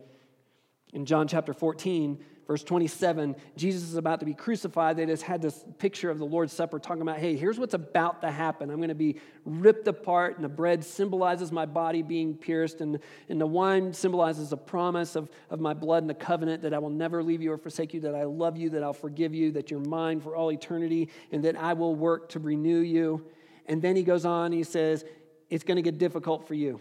In 0.96 1.04
John 1.04 1.28
chapter 1.28 1.52
14, 1.52 2.18
verse 2.46 2.64
27, 2.64 3.36
Jesus 3.54 3.82
is 3.82 3.96
about 3.96 4.20
to 4.20 4.24
be 4.24 4.32
crucified. 4.32 4.96
They 4.96 5.04
just 5.04 5.24
had 5.24 5.42
this 5.42 5.62
picture 5.76 6.08
of 6.08 6.18
the 6.18 6.24
Lord's 6.24 6.54
Supper 6.54 6.78
talking 6.78 7.02
about, 7.02 7.18
hey, 7.18 7.36
here's 7.36 7.58
what's 7.58 7.74
about 7.74 8.22
to 8.22 8.30
happen. 8.30 8.70
I'm 8.70 8.78
going 8.78 8.88
to 8.88 8.94
be 8.94 9.20
ripped 9.44 9.86
apart, 9.88 10.36
and 10.36 10.42
the 10.42 10.48
bread 10.48 10.82
symbolizes 10.82 11.52
my 11.52 11.66
body 11.66 12.00
being 12.00 12.34
pierced, 12.34 12.80
and, 12.80 12.98
and 13.28 13.38
the 13.38 13.46
wine 13.46 13.92
symbolizes 13.92 14.52
a 14.52 14.56
promise 14.56 15.16
of, 15.16 15.28
of 15.50 15.60
my 15.60 15.74
blood 15.74 16.02
and 16.02 16.08
the 16.08 16.14
covenant 16.14 16.62
that 16.62 16.72
I 16.72 16.78
will 16.78 16.88
never 16.88 17.22
leave 17.22 17.42
you 17.42 17.52
or 17.52 17.58
forsake 17.58 17.92
you, 17.92 18.00
that 18.00 18.14
I 18.14 18.24
love 18.24 18.56
you, 18.56 18.70
that 18.70 18.82
I'll 18.82 18.94
forgive 18.94 19.34
you, 19.34 19.52
that 19.52 19.70
you're 19.70 19.80
mine 19.80 20.22
for 20.22 20.34
all 20.34 20.50
eternity, 20.50 21.10
and 21.30 21.44
that 21.44 21.56
I 21.56 21.74
will 21.74 21.94
work 21.94 22.30
to 22.30 22.38
renew 22.38 22.78
you. 22.78 23.26
And 23.66 23.82
then 23.82 23.96
he 23.96 24.02
goes 24.02 24.24
on, 24.24 24.50
he 24.50 24.62
says, 24.62 25.04
it's 25.50 25.62
going 25.62 25.76
to 25.76 25.82
get 25.82 25.98
difficult 25.98 26.48
for 26.48 26.54
you. 26.54 26.80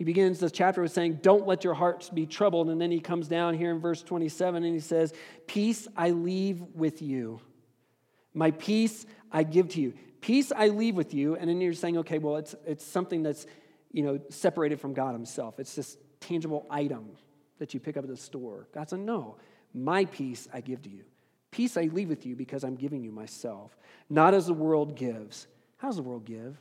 He 0.00 0.04
begins 0.04 0.40
this 0.40 0.50
chapter 0.50 0.80
with 0.80 0.92
saying, 0.92 1.18
Don't 1.20 1.46
let 1.46 1.62
your 1.62 1.74
hearts 1.74 2.08
be 2.08 2.24
troubled. 2.24 2.70
And 2.70 2.80
then 2.80 2.90
he 2.90 3.00
comes 3.00 3.28
down 3.28 3.52
here 3.52 3.70
in 3.70 3.80
verse 3.80 4.02
27 4.02 4.64
and 4.64 4.72
he 4.72 4.80
says, 4.80 5.12
Peace 5.46 5.86
I 5.94 6.12
leave 6.12 6.62
with 6.74 7.02
you. 7.02 7.42
My 8.32 8.52
peace 8.52 9.04
I 9.30 9.42
give 9.42 9.68
to 9.68 9.80
you. 9.82 9.92
Peace 10.22 10.52
I 10.56 10.68
leave 10.68 10.94
with 10.94 11.12
you. 11.12 11.36
And 11.36 11.50
then 11.50 11.60
you're 11.60 11.74
saying, 11.74 11.98
okay, 11.98 12.16
well, 12.16 12.36
it's, 12.36 12.54
it's 12.64 12.82
something 12.82 13.22
that's, 13.22 13.44
you 13.92 14.02
know, 14.02 14.18
separated 14.30 14.80
from 14.80 14.94
God 14.94 15.12
himself. 15.12 15.60
It's 15.60 15.74
this 15.74 15.98
tangible 16.18 16.66
item 16.70 17.10
that 17.58 17.74
you 17.74 17.78
pick 17.78 17.98
up 17.98 18.04
at 18.04 18.08
the 18.08 18.16
store. 18.16 18.68
God 18.74 18.88
said, 18.88 19.00
no, 19.00 19.36
my 19.74 20.06
peace 20.06 20.48
I 20.50 20.62
give 20.62 20.80
to 20.84 20.88
you. 20.88 21.04
Peace 21.50 21.76
I 21.76 21.90
leave 21.92 22.08
with 22.08 22.24
you 22.24 22.34
because 22.36 22.64
I'm 22.64 22.76
giving 22.76 23.04
you 23.04 23.12
myself, 23.12 23.76
not 24.08 24.32
as 24.32 24.46
the 24.46 24.54
world 24.54 24.96
gives. 24.96 25.46
How 25.76 25.88
does 25.88 25.96
the 25.96 26.02
world 26.02 26.24
give? 26.24 26.56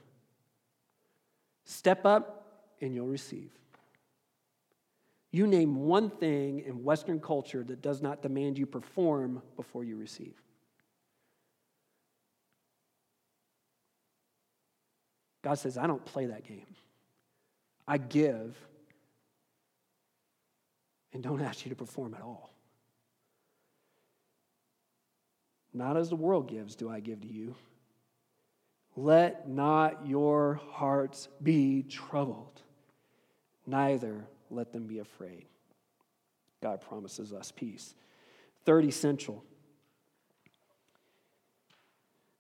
Step 1.64 2.06
up 2.06 2.39
and 2.82 2.94
you'll 2.94 3.08
receive. 3.08 3.52
You 5.32 5.46
name 5.46 5.76
one 5.76 6.10
thing 6.10 6.60
in 6.62 6.84
Western 6.84 7.20
culture 7.20 7.64
that 7.64 7.82
does 7.82 8.02
not 8.02 8.22
demand 8.22 8.58
you 8.58 8.66
perform 8.66 9.42
before 9.56 9.84
you 9.84 9.96
receive. 9.96 10.34
God 15.42 15.56
says, 15.56 15.78
I 15.78 15.88
don't 15.88 16.04
play 16.04 16.28
that 16.28 16.46
game. 16.46 16.66
I 17.88 17.98
give 17.98 18.58
and 21.14 21.24
don't 21.24 21.42
ask 21.44 21.66
you 21.66 21.70
to 21.70 21.76
perform 21.76 22.14
at 22.14 22.22
all. 22.22 22.54
Not 25.74 25.98
as 25.98 26.10
the 26.10 26.16
world 26.16 26.50
gives, 26.50 26.76
do 26.76 26.90
I 26.90 27.00
give 27.00 27.22
to 27.22 27.28
you. 27.28 27.56
Let 28.96 29.48
not 29.48 30.08
your 30.08 30.60
hearts 30.72 31.30
be 31.42 31.84
troubled 31.84 32.64
neither 33.70 34.26
let 34.50 34.72
them 34.72 34.88
be 34.88 35.00
afraid. 35.00 35.46
God 36.62 36.82
promises 36.82 37.34
us 37.34 37.52
peace. 37.52 37.94
Third 38.66 38.86
essential 38.86 39.44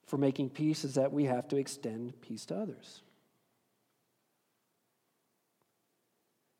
for 0.06 0.18
making 0.18 0.50
peace 0.50 0.84
is 0.84 0.96
that 0.96 1.12
we 1.12 1.26
have 1.26 1.48
to 1.50 1.58
extend 1.58 2.20
peace 2.22 2.46
to 2.48 2.56
others. 2.56 3.02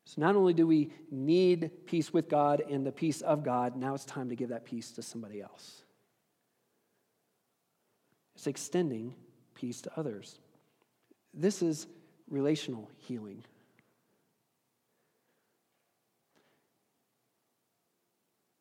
So, 0.04 0.20
not 0.20 0.34
only 0.34 0.54
do 0.54 0.66
we 0.66 0.90
need 1.10 1.86
peace 1.86 2.12
with 2.12 2.28
God 2.28 2.62
and 2.68 2.84
the 2.84 2.92
peace 2.92 3.20
of 3.20 3.44
God, 3.44 3.76
now 3.76 3.94
it's 3.94 4.04
time 4.04 4.28
to 4.30 4.36
give 4.36 4.48
that 4.48 4.64
peace 4.64 4.90
to 4.92 5.02
somebody 5.02 5.40
else. 5.40 5.82
It's 8.34 8.46
extending 8.46 9.14
peace 9.54 9.82
to 9.82 9.90
others. 9.96 10.38
This 11.34 11.62
is 11.62 11.86
relational 12.28 12.90
healing. 12.96 13.44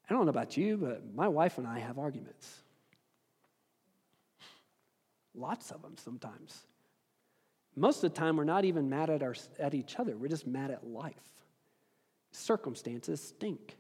I 0.10 0.13
don't 0.13 0.26
know 0.26 0.32
about 0.32 0.58
you, 0.58 0.78
but 0.78 1.13
my 1.13 1.28
wife 1.28 1.60
and 1.60 1.67
I 1.67 1.80
have 1.80 2.00
arguments. 2.00 2.63
Lots 5.36 5.69
of 5.72 5.82
them 5.84 5.95
sometimes. 5.98 6.58
Most 7.76 8.04
of 8.04 8.13
the 8.13 8.19
time, 8.19 8.36
we're 8.36 8.43
not 8.43 8.65
even 8.65 8.89
mad 8.89 9.12
at, 9.12 9.22
our, 9.22 9.36
at 9.60 9.76
each 9.76 10.00
other, 10.00 10.17
we're 10.17 10.28
just 10.28 10.48
mad 10.48 10.72
at 10.72 10.86
life. 10.86 11.13
Circumstances 12.32 13.22
stink. 13.22 13.78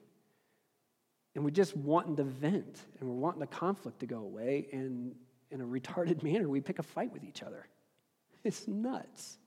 And 1.35 1.43
we're 1.43 1.49
just 1.51 1.75
wanting 1.75 2.15
to 2.17 2.23
vent, 2.23 2.79
and 2.99 3.09
we're 3.09 3.15
wanting 3.15 3.39
the 3.39 3.47
conflict 3.47 3.99
to 3.99 4.05
go 4.05 4.19
away, 4.19 4.67
and 4.71 5.15
in 5.51 5.61
a 5.61 5.65
retarded 5.65 6.21
manner, 6.23 6.47
we 6.47 6.61
pick 6.61 6.79
a 6.79 6.83
fight 6.83 7.11
with 7.11 7.23
each 7.23 7.41
other. 7.41 7.67
It's 8.43 8.67
nuts. 8.67 9.37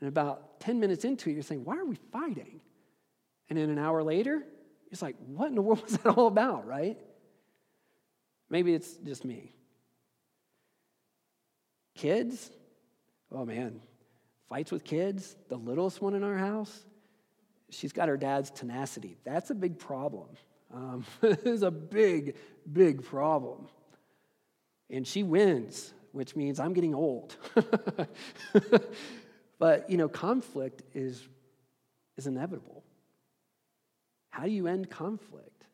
And 0.00 0.08
about 0.08 0.60
10 0.60 0.78
minutes 0.80 1.04
into 1.04 1.30
it, 1.30 1.34
you're 1.34 1.42
saying, 1.42 1.64
Why 1.64 1.76
are 1.76 1.84
we 1.84 1.96
fighting? 2.12 2.60
And 3.50 3.58
then 3.58 3.70
an 3.70 3.78
hour 3.78 4.02
later, 4.02 4.44
it's 4.90 5.02
like, 5.02 5.16
what 5.26 5.48
in 5.48 5.54
the 5.54 5.62
world 5.62 5.82
was 5.82 5.98
that 5.98 6.16
all 6.16 6.26
about, 6.26 6.66
right? 6.66 6.98
Maybe 8.50 8.74
it's 8.74 8.96
just 8.96 9.24
me. 9.24 9.52
Kids? 11.94 12.50
Oh 13.30 13.44
man, 13.44 13.80
fights 14.48 14.70
with 14.70 14.84
kids. 14.84 15.36
The 15.48 15.56
littlest 15.56 16.00
one 16.00 16.14
in 16.14 16.22
our 16.22 16.36
house, 16.36 16.84
she's 17.70 17.92
got 17.92 18.08
her 18.08 18.16
dad's 18.16 18.50
tenacity. 18.50 19.18
That's 19.24 19.50
a 19.50 19.54
big 19.54 19.78
problem. 19.78 20.28
Um, 20.72 21.04
it's 21.22 21.62
a 21.62 21.70
big, 21.70 22.36
big 22.70 23.04
problem. 23.04 23.68
And 24.90 25.06
she 25.06 25.22
wins, 25.22 25.92
which 26.12 26.36
means 26.36 26.60
I'm 26.60 26.72
getting 26.72 26.94
old. 26.94 27.36
but, 29.58 29.90
you 29.90 29.98
know, 29.98 30.08
conflict 30.08 30.82
is, 30.94 31.26
is 32.16 32.26
inevitable. 32.26 32.77
How 34.38 34.44
do 34.44 34.52
you 34.52 34.68
end 34.68 34.88
conflict? 34.88 35.66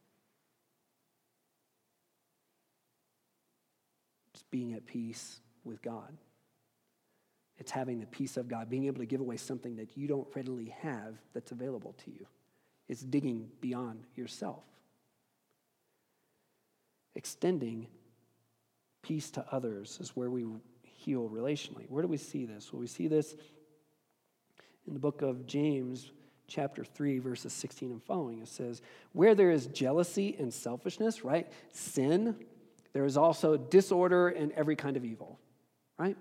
It's 4.33 4.43
being 4.45 4.73
at 4.73 4.87
peace 4.87 5.41
with 5.65 5.83
God. 5.83 6.17
It's 7.59 7.71
having 7.71 8.01
the 8.01 8.07
peace 8.07 8.39
of 8.39 8.49
God, 8.49 8.71
being 8.71 8.87
able 8.87 9.01
to 9.01 9.05
give 9.05 9.21
away 9.21 9.37
something 9.37 9.77
that 9.77 9.99
you 9.99 10.09
don't 10.09 10.27
readily 10.35 10.75
have 10.81 11.13
that's 11.35 11.53
available 11.53 11.95
to 12.07 12.11
you. 12.11 12.27
It's 12.89 13.03
digging 13.03 13.51
beyond 13.61 14.05
yourself. 14.17 14.65
Extending 17.15 17.87
peace 19.03 19.31
to 19.33 19.45
others 19.53 19.99
is 20.01 20.17
where 20.17 20.31
we 20.31 20.47
heal 20.81 21.29
relationally. 21.29 21.85
Where 21.91 22.01
do 22.01 22.09
we 22.09 22.17
see 22.17 22.47
this? 22.47 22.73
Well, 22.73 22.81
we 22.81 22.87
see 22.87 23.09
this 23.09 23.37
in 24.87 24.95
the 24.95 25.01
book 25.01 25.21
of 25.21 25.47
James, 25.47 26.13
chapter 26.47 26.85
3, 26.85 27.19
verses 27.19 27.53
16 27.53 27.91
and 27.91 28.03
following. 28.03 28.41
It 28.41 28.49
says, 28.49 28.83
Where 29.13 29.35
there 29.35 29.51
is 29.51 29.67
jealousy 29.67 30.37
and 30.39 30.53
selfishness, 30.53 31.25
right? 31.25 31.51
Sin, 31.73 32.37
there 32.93 33.05
is 33.05 33.17
also 33.17 33.57
disorder 33.57 34.29
and 34.29 34.53
every 34.53 34.77
kind 34.77 34.97
of 34.97 35.05
evil, 35.05 35.39
right? 35.99 36.17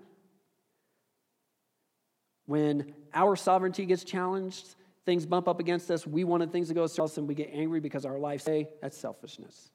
When 2.46 2.94
our 3.14 3.36
sovereignty 3.36 3.86
gets 3.86 4.04
challenged, 4.04 4.74
things 5.06 5.24
bump 5.26 5.48
up 5.48 5.60
against 5.60 5.90
us, 5.90 6.06
we 6.06 6.24
wanted 6.24 6.52
things 6.52 6.68
to 6.68 6.74
go 6.74 6.86
south, 6.86 7.16
and 7.18 7.28
we 7.28 7.34
get 7.34 7.50
angry 7.52 7.80
because 7.80 8.04
our 8.04 8.18
life 8.18 8.42
say 8.42 8.68
that's 8.80 8.96
selfishness. 8.96 9.70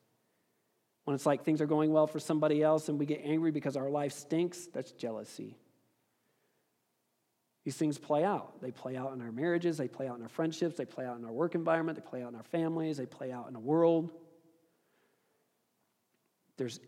When 1.06 1.16
it's 1.16 1.26
like 1.26 1.44
things 1.44 1.62
are 1.62 1.66
going 1.66 1.92
well 1.92 2.06
for 2.06 2.20
somebody 2.20 2.62
else 2.62 2.88
and 2.88 3.00
we 3.00 3.08
get 3.08 3.22
angry 3.24 3.50
because 3.50 3.76
our 3.76 3.90
life 3.90 4.14
stinks, 4.14 4.68
that's 4.68 4.92
jealousy. 4.92 5.58
These 7.70 7.78
things 7.78 8.00
play 8.00 8.24
out. 8.24 8.60
They 8.64 8.72
play 8.72 8.98
out 8.98 9.14
in 9.14 9.22
our 9.22 9.32
marriages, 9.32 9.78
they 9.78 9.88
play 9.88 10.08
out 10.08 10.18
in 10.18 10.24
our 10.24 10.28
friendships, 10.28 10.76
they 10.76 10.86
play 10.86 11.06
out 11.06 11.20
in 11.20 11.24
our 11.24 11.32
work 11.32 11.54
environment, 11.54 12.04
they 12.04 12.10
play 12.10 12.24
out 12.24 12.30
in 12.30 12.36
our 12.36 12.42
families, 12.42 12.98
they 12.98 13.06
play 13.06 13.32
out 13.32 13.46
in 13.46 13.54
the 13.54 13.60
world. 13.60 14.10
There's 16.58 16.80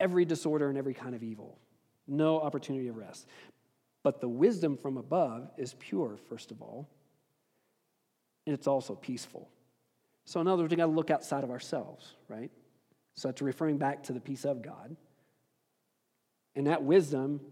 every 0.00 0.24
disorder 0.24 0.70
and 0.70 0.78
every 0.78 0.94
kind 0.94 1.14
of 1.14 1.22
evil, 1.22 1.58
no 2.08 2.40
opportunity 2.40 2.88
of 2.88 2.96
rest. 2.96 3.26
But 4.02 4.22
the 4.22 4.30
wisdom 4.30 4.78
from 4.78 4.96
above 4.96 5.50
is 5.58 5.74
pure, 5.78 6.16
first 6.30 6.50
of 6.50 6.62
all, 6.62 6.88
and 8.46 8.54
it's 8.54 8.66
also 8.66 8.94
peaceful. 8.94 9.50
So, 10.24 10.40
in 10.40 10.46
other 10.46 10.62
words, 10.62 10.70
we 10.70 10.78
got 10.78 10.86
to 10.86 10.90
look 10.90 11.10
outside 11.10 11.44
of 11.44 11.50
ourselves, 11.50 12.14
right? 12.28 12.50
So, 13.12 13.28
that's 13.28 13.42
referring 13.42 13.76
back 13.76 14.04
to 14.04 14.14
the 14.14 14.20
peace 14.20 14.46
of 14.46 14.62
God. 14.62 14.96
And 16.56 16.66
that 16.66 16.82
wisdom 16.82 17.42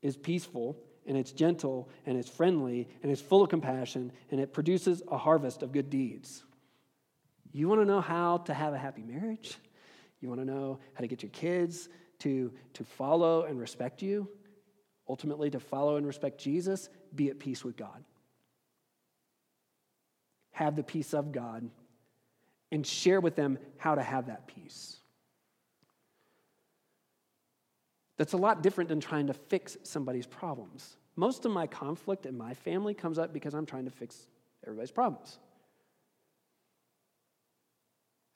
is 0.00 0.16
peaceful 0.16 0.78
and 1.06 1.16
it's 1.16 1.32
gentle 1.32 1.88
and 2.04 2.18
it's 2.18 2.28
friendly 2.28 2.88
and 3.02 3.10
it's 3.10 3.20
full 3.20 3.42
of 3.42 3.48
compassion 3.48 4.12
and 4.30 4.40
it 4.40 4.52
produces 4.52 5.02
a 5.10 5.16
harvest 5.16 5.62
of 5.62 5.72
good 5.72 5.90
deeds. 5.90 6.42
You 7.52 7.68
want 7.68 7.80
to 7.80 7.84
know 7.86 8.00
how 8.00 8.38
to 8.38 8.54
have 8.54 8.74
a 8.74 8.78
happy 8.78 9.02
marriage? 9.02 9.56
You 10.20 10.28
want 10.28 10.40
to 10.40 10.44
know 10.44 10.78
how 10.94 11.00
to 11.00 11.06
get 11.06 11.22
your 11.22 11.30
kids 11.30 11.88
to, 12.20 12.52
to 12.74 12.84
follow 12.84 13.44
and 13.44 13.58
respect 13.58 14.02
you? 14.02 14.28
Ultimately, 15.08 15.50
to 15.50 15.60
follow 15.60 15.96
and 15.96 16.06
respect 16.06 16.38
Jesus? 16.40 16.88
Be 17.14 17.30
at 17.30 17.38
peace 17.38 17.64
with 17.64 17.76
God. 17.76 18.04
Have 20.50 20.74
the 20.74 20.82
peace 20.82 21.14
of 21.14 21.32
God 21.32 21.70
and 22.72 22.86
share 22.86 23.20
with 23.20 23.36
them 23.36 23.58
how 23.76 23.94
to 23.94 24.02
have 24.02 24.26
that 24.26 24.46
peace. 24.46 24.96
That's 28.16 28.32
a 28.32 28.36
lot 28.38 28.62
different 28.62 28.88
than 28.88 29.00
trying 29.00 29.26
to 29.26 29.34
fix 29.34 29.76
somebody's 29.82 30.26
problems. 30.26 30.96
Most 31.16 31.44
of 31.44 31.52
my 31.52 31.66
conflict 31.66 32.26
in 32.26 32.36
my 32.36 32.54
family 32.54 32.94
comes 32.94 33.18
up 33.18 33.32
because 33.32 33.54
I'm 33.54 33.66
trying 33.66 33.84
to 33.84 33.90
fix 33.90 34.26
everybody's 34.64 34.90
problems. 34.90 35.38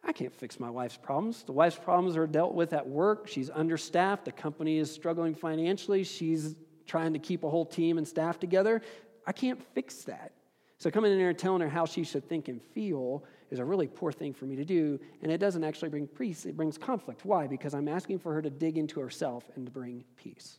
I 0.02 0.12
can't 0.12 0.34
fix 0.34 0.58
my 0.58 0.70
wife's 0.70 0.96
problems. 0.96 1.42
The 1.42 1.52
wife's 1.52 1.76
problems 1.76 2.16
are 2.16 2.26
dealt 2.26 2.54
with 2.54 2.72
at 2.72 2.86
work. 2.86 3.28
She's 3.28 3.50
understaffed. 3.50 4.24
The 4.24 4.32
company 4.32 4.78
is 4.78 4.92
struggling 4.92 5.34
financially. 5.34 6.04
She's 6.04 6.56
trying 6.86 7.12
to 7.12 7.18
keep 7.18 7.44
a 7.44 7.50
whole 7.50 7.66
team 7.66 7.98
and 7.98 8.08
staff 8.08 8.38
together. 8.40 8.82
I 9.26 9.32
can't 9.32 9.62
fix 9.74 10.02
that. 10.04 10.32
So 10.78 10.90
coming 10.90 11.12
in 11.12 11.18
there 11.18 11.28
and 11.28 11.38
telling 11.38 11.60
her 11.60 11.68
how 11.68 11.84
she 11.84 12.04
should 12.04 12.28
think 12.28 12.48
and 12.48 12.60
feel 12.60 13.24
is 13.50 13.58
a 13.58 13.64
really 13.64 13.88
poor 13.88 14.12
thing 14.12 14.32
for 14.32 14.44
me 14.44 14.56
to 14.56 14.64
do, 14.64 14.98
and 15.22 15.30
it 15.30 15.38
doesn't 15.38 15.64
actually 15.64 15.88
bring 15.88 16.06
peace, 16.06 16.46
it 16.46 16.56
brings 16.56 16.78
conflict. 16.78 17.24
Why? 17.24 17.46
Because 17.46 17.74
I'm 17.74 17.88
asking 17.88 18.20
for 18.20 18.32
her 18.32 18.42
to 18.42 18.50
dig 18.50 18.78
into 18.78 19.00
herself 19.00 19.44
and 19.56 19.66
to 19.66 19.72
bring 19.72 20.04
peace. 20.16 20.58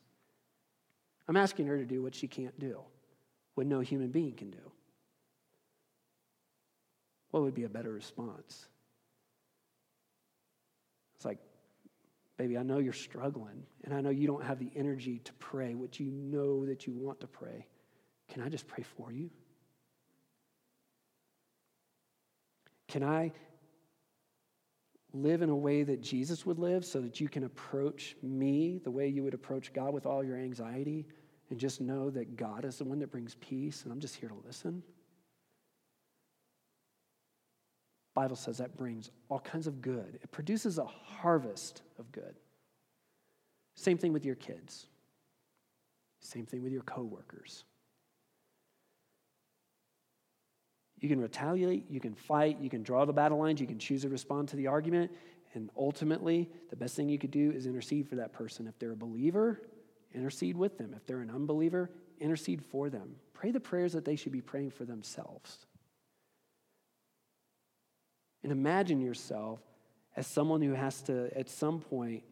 I'm 1.27 1.38
asking 1.38 1.67
her 1.67 1.77
to 1.77 1.86
do 1.86 2.04
what 2.04 2.13
she 2.13 2.27
can't 2.27 2.58
do, 2.60 2.80
what 3.56 3.67
no 3.67 3.80
human 3.80 4.10
being 4.10 4.34
can 4.34 4.51
do. 4.51 4.71
What 7.32 7.43
would 7.43 7.56
be 7.56 7.63
a 7.63 7.69
better 7.69 7.91
response? 7.91 8.65
It's 11.15 11.23
like, 11.23 11.38
baby, 12.38 12.58
I 12.58 12.63
know 12.63 12.80
you're 12.80 12.91
struggling, 12.91 13.63
and 13.86 13.93
I 13.93 14.01
know 14.01 14.10
you 14.10 14.27
don't 14.27 14.43
have 14.43 14.60
the 14.60 14.71
energy 14.75 15.19
to 15.23 15.34
pray 15.34 15.75
what 15.75 15.99
you 15.99 16.12
know 16.12 16.65
that 16.65 16.88
you 16.88 16.93
want 16.93 17.21
to 17.21 17.27
pray. 17.27 17.67
Can 18.27 18.41
I 18.41 18.49
just 18.49 18.67
pray 18.67 18.84
for 18.97 19.13
you? 19.13 19.30
Can 22.91 23.04
I 23.04 23.32
live 25.13 25.41
in 25.41 25.49
a 25.49 25.56
way 25.56 25.84
that 25.84 26.01
Jesus 26.01 26.45
would 26.45 26.60
live 26.60 26.84
so 26.84 26.99
that 26.99 27.21
you 27.21 27.30
can 27.30 27.45
approach 27.45 28.17
me 28.21 28.82
the 28.84 28.91
way 28.91 29.08
you 29.08 29.23
would 29.23 29.34
approach 29.34 29.71
God 29.71 29.93
with 29.93 30.06
all 30.06 30.21
your 30.21 30.36
anxiety 30.36 31.06
and 31.49 31.58
just 31.58 31.80
know 31.80 32.10
that 32.10 32.36
God 32.36 32.65
is 32.65 32.77
the 32.77 32.84
one 32.84 32.99
that 32.99 33.10
brings 33.10 33.36
peace 33.36 33.84
and 33.84 33.93
I'm 33.93 34.01
just 34.01 34.17
here 34.17 34.27
to 34.27 34.36
listen? 34.45 34.84
Bible 38.13 38.36
says 38.36 38.58
that 38.58 38.75
brings 38.75 39.10
all 39.30 39.39
kinds 39.39 39.67
of 39.67 39.82
good. 39.82 40.19
It 40.21 40.30
produces 40.32 40.77
a 40.77 40.86
harvest 40.86 41.84
of 41.97 42.12
good. 42.12 42.36
Same 43.75 43.97
thing 43.97 44.12
with 44.12 44.25
your 44.25 44.36
kids. 44.36 44.88
Same 46.19 46.45
thing 46.45 46.62
with 46.62 46.73
your 46.73 46.84
coworkers. 46.84 47.63
You 51.02 51.10
can 51.10 51.20
retaliate, 51.20 51.86
you 51.90 52.00
can 52.00 52.14
fight, 52.14 52.60
you 52.62 52.70
can 52.70 52.84
draw 52.84 53.06
the 53.06 53.14
battle 53.14 53.40
lines, 53.40 53.60
you 53.60 53.68
can 53.68 53.80
choose 53.80 54.04
to 54.04 54.10
respond 54.10 54.50
to 54.50 54.56
the 54.56 54.68
argument. 54.68 55.12
And 55.54 55.70
ultimately, 55.78 56.50
the 56.70 56.76
best 56.76 56.96
thing 56.96 57.10
you 57.10 57.18
could 57.18 57.32
do 57.32 57.52
is 57.52 57.66
intercede 57.66 58.08
for 58.08 58.16
that 58.16 58.32
person. 58.32 58.68
If 58.68 58.78
they're 58.80 58.92
a 58.92 58.96
believer, 58.96 59.62
intercede 60.14 60.56
with 60.56 60.78
them. 60.78 60.94
If 60.96 61.06
they're 61.06 61.20
an 61.20 61.32
unbeliever, 61.32 61.90
intercede 62.20 62.64
for 62.64 62.90
them. 62.90 63.16
Pray 63.34 63.52
the 63.52 63.60
prayers 63.60 63.94
that 63.94 64.06
they 64.06 64.16
should 64.16 64.32
be 64.32 64.42
praying 64.42 64.70
for 64.70 64.86
themselves. 64.86 65.66
And 68.44 68.52
imagine 68.52 69.02
yourself 69.02 69.60
as 70.16 70.28
someone 70.28 70.62
who 70.62 70.74
has 70.74 71.02
to, 71.04 71.36
at 71.38 71.50
some 71.50 71.80
point, 71.80 72.24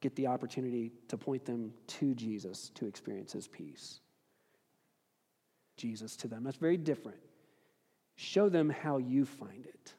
get 0.00 0.16
the 0.16 0.26
opportunity 0.26 0.92
to 1.08 1.16
point 1.16 1.44
them 1.44 1.72
to 1.86 2.14
Jesus 2.14 2.70
to 2.74 2.86
experience 2.86 3.32
his 3.32 3.48
peace. 3.48 4.00
Jesus 5.76 6.16
to 6.16 6.28
them. 6.28 6.44
That's 6.44 6.56
very 6.56 6.76
different. 6.76 7.18
Show 8.20 8.48
them 8.48 8.68
how 8.68 8.98
you 8.98 9.24
find 9.24 9.64
it 9.64 9.94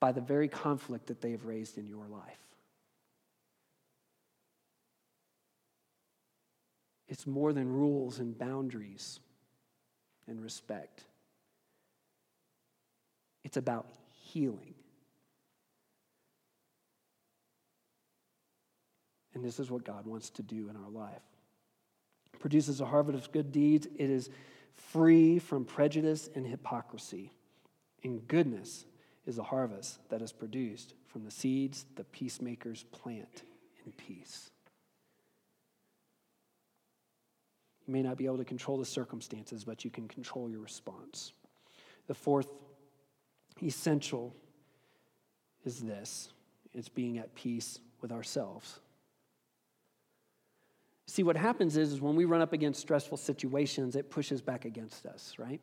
by 0.00 0.10
the 0.10 0.22
very 0.22 0.48
conflict 0.48 1.08
that 1.08 1.20
they 1.20 1.32
have 1.32 1.44
raised 1.44 1.76
in 1.76 1.86
your 1.86 2.06
life. 2.06 2.38
It's 7.08 7.26
more 7.26 7.52
than 7.52 7.68
rules 7.68 8.20
and 8.20 8.38
boundaries 8.38 9.20
and 10.26 10.42
respect. 10.42 11.04
It's 13.44 13.58
about 13.58 13.86
healing. 14.08 14.72
And 19.34 19.44
this 19.44 19.60
is 19.60 19.70
what 19.70 19.84
God 19.84 20.06
wants 20.06 20.30
to 20.30 20.42
do 20.42 20.70
in 20.70 20.76
our 20.76 20.90
life. 20.90 21.20
It 22.32 22.40
produces 22.40 22.80
a 22.80 22.86
harvest 22.86 23.26
of 23.26 23.30
good 23.30 23.52
deeds. 23.52 23.86
It 23.98 24.08
is 24.08 24.30
free 24.76 25.38
from 25.38 25.64
prejudice 25.64 26.28
and 26.34 26.46
hypocrisy. 26.46 27.32
And 28.02 28.26
goodness 28.28 28.84
is 29.26 29.38
a 29.38 29.42
harvest 29.42 29.98
that 30.10 30.22
is 30.22 30.32
produced 30.32 30.94
from 31.06 31.24
the 31.24 31.30
seeds 31.30 31.86
the 31.96 32.04
peacemakers 32.04 32.84
plant 32.92 33.42
in 33.84 33.92
peace. 33.92 34.50
You 37.86 37.92
may 37.92 38.02
not 38.02 38.16
be 38.16 38.26
able 38.26 38.38
to 38.38 38.44
control 38.44 38.78
the 38.78 38.84
circumstances, 38.84 39.64
but 39.64 39.84
you 39.84 39.90
can 39.90 40.08
control 40.08 40.50
your 40.50 40.60
response. 40.60 41.32
The 42.06 42.14
fourth 42.14 42.48
essential 43.62 44.34
is 45.64 45.80
this 45.80 46.30
it's 46.72 46.88
being 46.88 47.18
at 47.18 47.34
peace 47.34 47.78
with 48.00 48.10
ourselves. 48.10 48.80
See, 51.06 51.22
what 51.22 51.36
happens 51.36 51.76
is, 51.76 51.92
is 51.92 52.00
when 52.00 52.16
we 52.16 52.24
run 52.24 52.40
up 52.40 52.52
against 52.52 52.80
stressful 52.80 53.18
situations, 53.18 53.94
it 53.94 54.10
pushes 54.10 54.40
back 54.40 54.64
against 54.64 55.04
us, 55.06 55.34
right? 55.38 55.60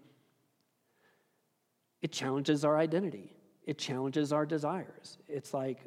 It 2.01 2.11
challenges 2.11 2.63
our 2.63 2.77
identity, 2.77 3.33
it 3.65 3.77
challenges 3.77 4.31
our 4.33 4.45
desires. 4.45 5.17
It's 5.27 5.53
like 5.53 5.79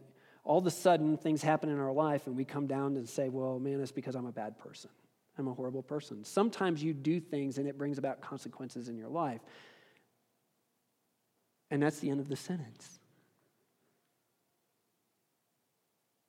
all 0.45 0.59
of 0.59 0.67
a 0.67 0.71
sudden 0.71 1.17
things 1.17 1.43
happen 1.43 1.71
in 1.71 1.79
our 1.79 1.93
life, 1.93 2.27
and 2.27 2.37
we 2.37 2.45
come 2.45 2.67
down 2.67 2.97
and 2.97 3.09
say, 3.09 3.29
Well, 3.29 3.59
man, 3.59 3.81
it's 3.81 3.93
because 3.93 4.15
I'm 4.15 4.27
a 4.27 4.33
bad 4.33 4.59
person. 4.59 4.91
I'm 5.37 5.49
a 5.49 5.55
horrible 5.55 5.83
person. 5.83 6.25
Sometimes 6.25 6.83
you 6.83 6.93
do 6.93 7.19
things 7.19 7.59
and 7.59 7.67
it 7.67 7.77
brings 7.77 7.99
about 7.99 8.21
consequences 8.21 8.89
in 8.89 8.97
your 8.97 9.09
life. 9.09 9.41
And 11.71 11.83
that's 11.83 11.99
the 11.99 12.11
end 12.11 12.21
of 12.21 12.29
the 12.29 12.37
sentence. 12.37 13.01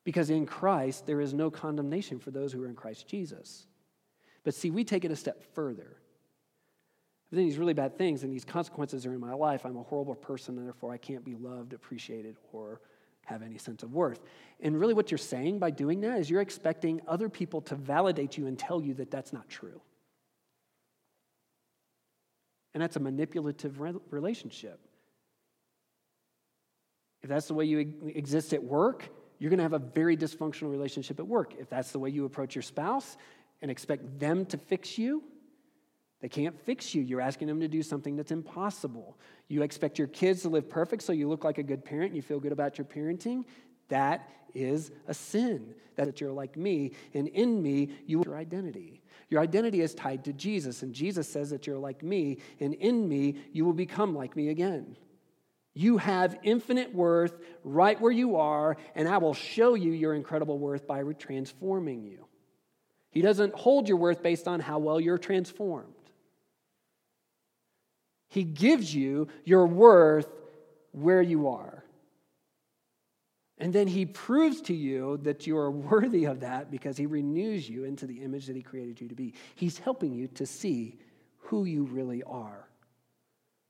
Because 0.06 0.30
in 0.30 0.46
Christ, 0.46 1.04
there 1.04 1.20
is 1.20 1.34
no 1.34 1.50
condemnation 1.50 2.20
for 2.20 2.30
those 2.30 2.52
who 2.52 2.62
are 2.62 2.68
in 2.68 2.76
Christ 2.76 3.08
Jesus. 3.08 3.66
But 4.44 4.54
see, 4.54 4.70
we 4.70 4.84
take 4.84 5.04
it 5.04 5.10
a 5.10 5.16
step 5.16 5.42
further. 5.52 5.96
If 7.24 7.32
then 7.32 7.44
these 7.44 7.58
really 7.58 7.74
bad 7.74 7.98
things 7.98 8.22
and 8.22 8.32
these 8.32 8.44
consequences 8.44 9.04
are 9.04 9.12
in 9.12 9.18
my 9.18 9.34
life, 9.34 9.66
I'm 9.66 9.76
a 9.76 9.82
horrible 9.82 10.14
person, 10.14 10.58
and 10.58 10.64
therefore 10.64 10.92
I 10.92 10.96
can't 10.96 11.24
be 11.24 11.34
loved, 11.34 11.72
appreciated, 11.72 12.36
or 12.52 12.80
have 13.24 13.42
any 13.42 13.58
sense 13.58 13.82
of 13.82 13.94
worth. 13.94 14.20
And 14.60 14.78
really, 14.78 14.94
what 14.94 15.10
you're 15.10 15.18
saying 15.18 15.58
by 15.58 15.72
doing 15.72 16.02
that 16.02 16.20
is 16.20 16.30
you're 16.30 16.40
expecting 16.40 17.00
other 17.08 17.28
people 17.28 17.60
to 17.62 17.74
validate 17.74 18.38
you 18.38 18.46
and 18.46 18.56
tell 18.56 18.80
you 18.80 18.94
that 18.94 19.10
that's 19.10 19.32
not 19.32 19.48
true. 19.48 19.80
And 22.74 22.80
that's 22.80 22.94
a 22.94 23.00
manipulative 23.00 23.80
relationship. 24.12 24.78
If 27.22 27.28
that's 27.28 27.48
the 27.48 27.54
way 27.54 27.64
you 27.64 28.12
exist 28.14 28.54
at 28.54 28.62
work, 28.62 29.10
you're 29.38 29.50
going 29.50 29.58
to 29.58 29.64
have 29.64 29.72
a 29.72 29.78
very 29.78 30.16
dysfunctional 30.16 30.70
relationship 30.70 31.18
at 31.18 31.26
work. 31.26 31.54
If 31.58 31.68
that's 31.68 31.92
the 31.92 31.98
way 31.98 32.10
you 32.10 32.24
approach 32.24 32.54
your 32.54 32.62
spouse 32.62 33.16
and 33.62 33.70
expect 33.70 34.18
them 34.18 34.46
to 34.46 34.56
fix 34.56 34.98
you, 34.98 35.22
they 36.20 36.28
can't 36.28 36.58
fix 36.64 36.94
you. 36.94 37.02
You're 37.02 37.20
asking 37.20 37.48
them 37.48 37.60
to 37.60 37.68
do 37.68 37.82
something 37.82 38.16
that's 38.16 38.32
impossible. 38.32 39.18
You 39.48 39.62
expect 39.62 39.98
your 39.98 40.08
kids 40.08 40.42
to 40.42 40.48
live 40.48 40.68
perfect 40.68 41.02
so 41.02 41.12
you 41.12 41.28
look 41.28 41.44
like 41.44 41.58
a 41.58 41.62
good 41.62 41.84
parent 41.84 42.06
and 42.06 42.16
you 42.16 42.22
feel 42.22 42.40
good 42.40 42.52
about 42.52 42.78
your 42.78 42.86
parenting. 42.86 43.44
That 43.88 44.28
is 44.54 44.90
a 45.06 45.14
sin. 45.14 45.74
That 45.96 46.20
you're 46.20 46.30
like 46.30 46.58
me, 46.58 46.92
and 47.14 47.26
in 47.28 47.62
me, 47.62 47.88
you 48.06 48.22
your 48.22 48.36
identity. 48.36 49.00
Your 49.30 49.40
identity 49.40 49.80
is 49.80 49.94
tied 49.94 50.24
to 50.24 50.34
Jesus, 50.34 50.82
and 50.82 50.92
Jesus 50.92 51.26
says 51.26 51.48
that 51.48 51.66
you're 51.66 51.78
like 51.78 52.02
me, 52.02 52.36
and 52.60 52.74
in 52.74 53.08
me, 53.08 53.36
you 53.52 53.64
will 53.64 53.72
become 53.72 54.14
like 54.14 54.36
me 54.36 54.50
again. 54.50 54.96
You 55.78 55.98
have 55.98 56.38
infinite 56.42 56.94
worth 56.94 57.38
right 57.62 58.00
where 58.00 58.10
you 58.10 58.36
are, 58.36 58.78
and 58.94 59.06
I 59.06 59.18
will 59.18 59.34
show 59.34 59.74
you 59.74 59.92
your 59.92 60.14
incredible 60.14 60.58
worth 60.58 60.86
by 60.86 61.02
transforming 61.18 62.02
you. 62.02 62.24
He 63.10 63.20
doesn't 63.20 63.54
hold 63.54 63.86
your 63.86 63.98
worth 63.98 64.22
based 64.22 64.48
on 64.48 64.60
how 64.60 64.78
well 64.78 64.98
you're 64.98 65.18
transformed. 65.18 65.92
He 68.28 68.42
gives 68.42 68.94
you 68.94 69.28
your 69.44 69.66
worth 69.66 70.30
where 70.92 71.20
you 71.20 71.48
are. 71.48 71.84
And 73.58 73.70
then 73.70 73.86
he 73.86 74.06
proves 74.06 74.62
to 74.62 74.74
you 74.74 75.18
that 75.24 75.46
you 75.46 75.58
are 75.58 75.70
worthy 75.70 76.24
of 76.24 76.40
that 76.40 76.70
because 76.70 76.96
he 76.96 77.04
renews 77.04 77.68
you 77.68 77.84
into 77.84 78.06
the 78.06 78.22
image 78.22 78.46
that 78.46 78.56
he 78.56 78.62
created 78.62 78.98
you 78.98 79.08
to 79.08 79.14
be. 79.14 79.34
He's 79.54 79.76
helping 79.76 80.14
you 80.14 80.28
to 80.28 80.46
see 80.46 80.96
who 81.36 81.66
you 81.66 81.84
really 81.84 82.22
are 82.22 82.66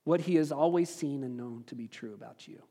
what 0.07 0.21
he 0.21 0.37
has 0.37 0.53
always 0.53 0.89
seen 0.89 1.25
and 1.25 1.37
known 1.37 1.65
to 1.67 1.75
be 1.75 1.89
true 1.89 2.15
about 2.15 2.47
you. 2.47 2.63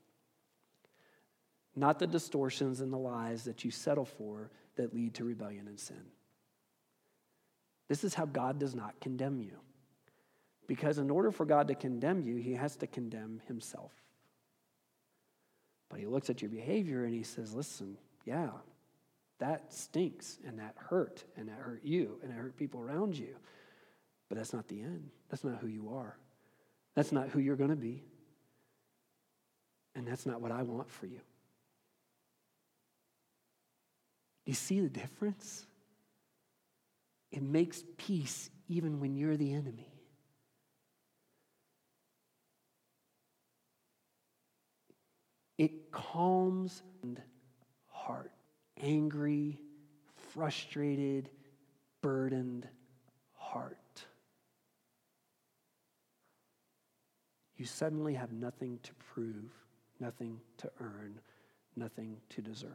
Not 1.76 1.98
the 1.98 2.06
distortions 2.06 2.80
and 2.80 2.90
the 2.90 2.96
lies 2.96 3.44
that 3.44 3.62
you 3.62 3.70
settle 3.70 4.06
for 4.06 4.50
that 4.76 4.94
lead 4.94 5.12
to 5.16 5.24
rebellion 5.24 5.68
and 5.68 5.78
sin. 5.78 6.00
This 7.88 8.04
is 8.04 8.14
how 8.14 8.24
God 8.24 8.58
does 8.58 8.74
not 8.74 8.98
condemn 9.02 9.38
you. 9.38 9.58
Because 10.66 10.96
in 10.96 11.10
order 11.10 11.30
for 11.30 11.44
God 11.44 11.68
to 11.68 11.74
condemn 11.74 12.22
you, 12.22 12.36
he 12.36 12.54
has 12.54 12.74
to 12.76 12.86
condemn 12.86 13.42
himself. 13.46 13.92
But 15.90 16.00
he 16.00 16.06
looks 16.06 16.30
at 16.30 16.40
your 16.40 16.50
behavior 16.50 17.04
and 17.04 17.12
he 17.14 17.22
says, 17.22 17.52
listen, 17.52 17.98
yeah, 18.24 18.48
that 19.40 19.74
stinks 19.74 20.38
and 20.46 20.58
that 20.58 20.74
hurt 20.78 21.22
and 21.36 21.50
that 21.50 21.58
hurt 21.58 21.84
you 21.84 22.18
and 22.22 22.32
it 22.32 22.34
hurt 22.34 22.56
people 22.56 22.80
around 22.80 23.18
you. 23.18 23.36
But 24.30 24.38
that's 24.38 24.54
not 24.54 24.68
the 24.68 24.80
end. 24.80 25.10
That's 25.28 25.44
not 25.44 25.58
who 25.58 25.66
you 25.66 25.90
are. 25.90 26.16
That's 26.96 27.12
not 27.12 27.28
who 27.28 27.38
you're 27.38 27.56
going 27.56 27.70
to 27.70 27.76
be. 27.76 28.02
And 29.94 30.06
that's 30.06 30.26
not 30.26 30.40
what 30.40 30.50
I 30.50 30.62
want 30.62 30.90
for 30.90 31.06
you. 31.06 31.20
Do 34.44 34.50
you 34.50 34.54
see 34.54 34.80
the 34.80 34.88
difference? 34.88 35.66
It 37.30 37.42
makes 37.42 37.84
peace 37.98 38.50
even 38.68 38.98
when 38.98 39.14
you're 39.14 39.36
the 39.36 39.52
enemy. 39.52 39.92
It 45.58 45.90
calms 45.90 46.82
heart, 47.88 48.30
angry, 48.80 49.58
frustrated, 50.32 51.30
burdened 52.02 52.68
heart. 53.32 53.78
You 57.56 57.64
suddenly 57.64 58.14
have 58.14 58.32
nothing 58.32 58.78
to 58.82 58.94
prove, 58.94 59.50
nothing 59.98 60.40
to 60.58 60.70
earn, 60.80 61.20
nothing 61.74 62.18
to 62.30 62.42
deserve. 62.42 62.70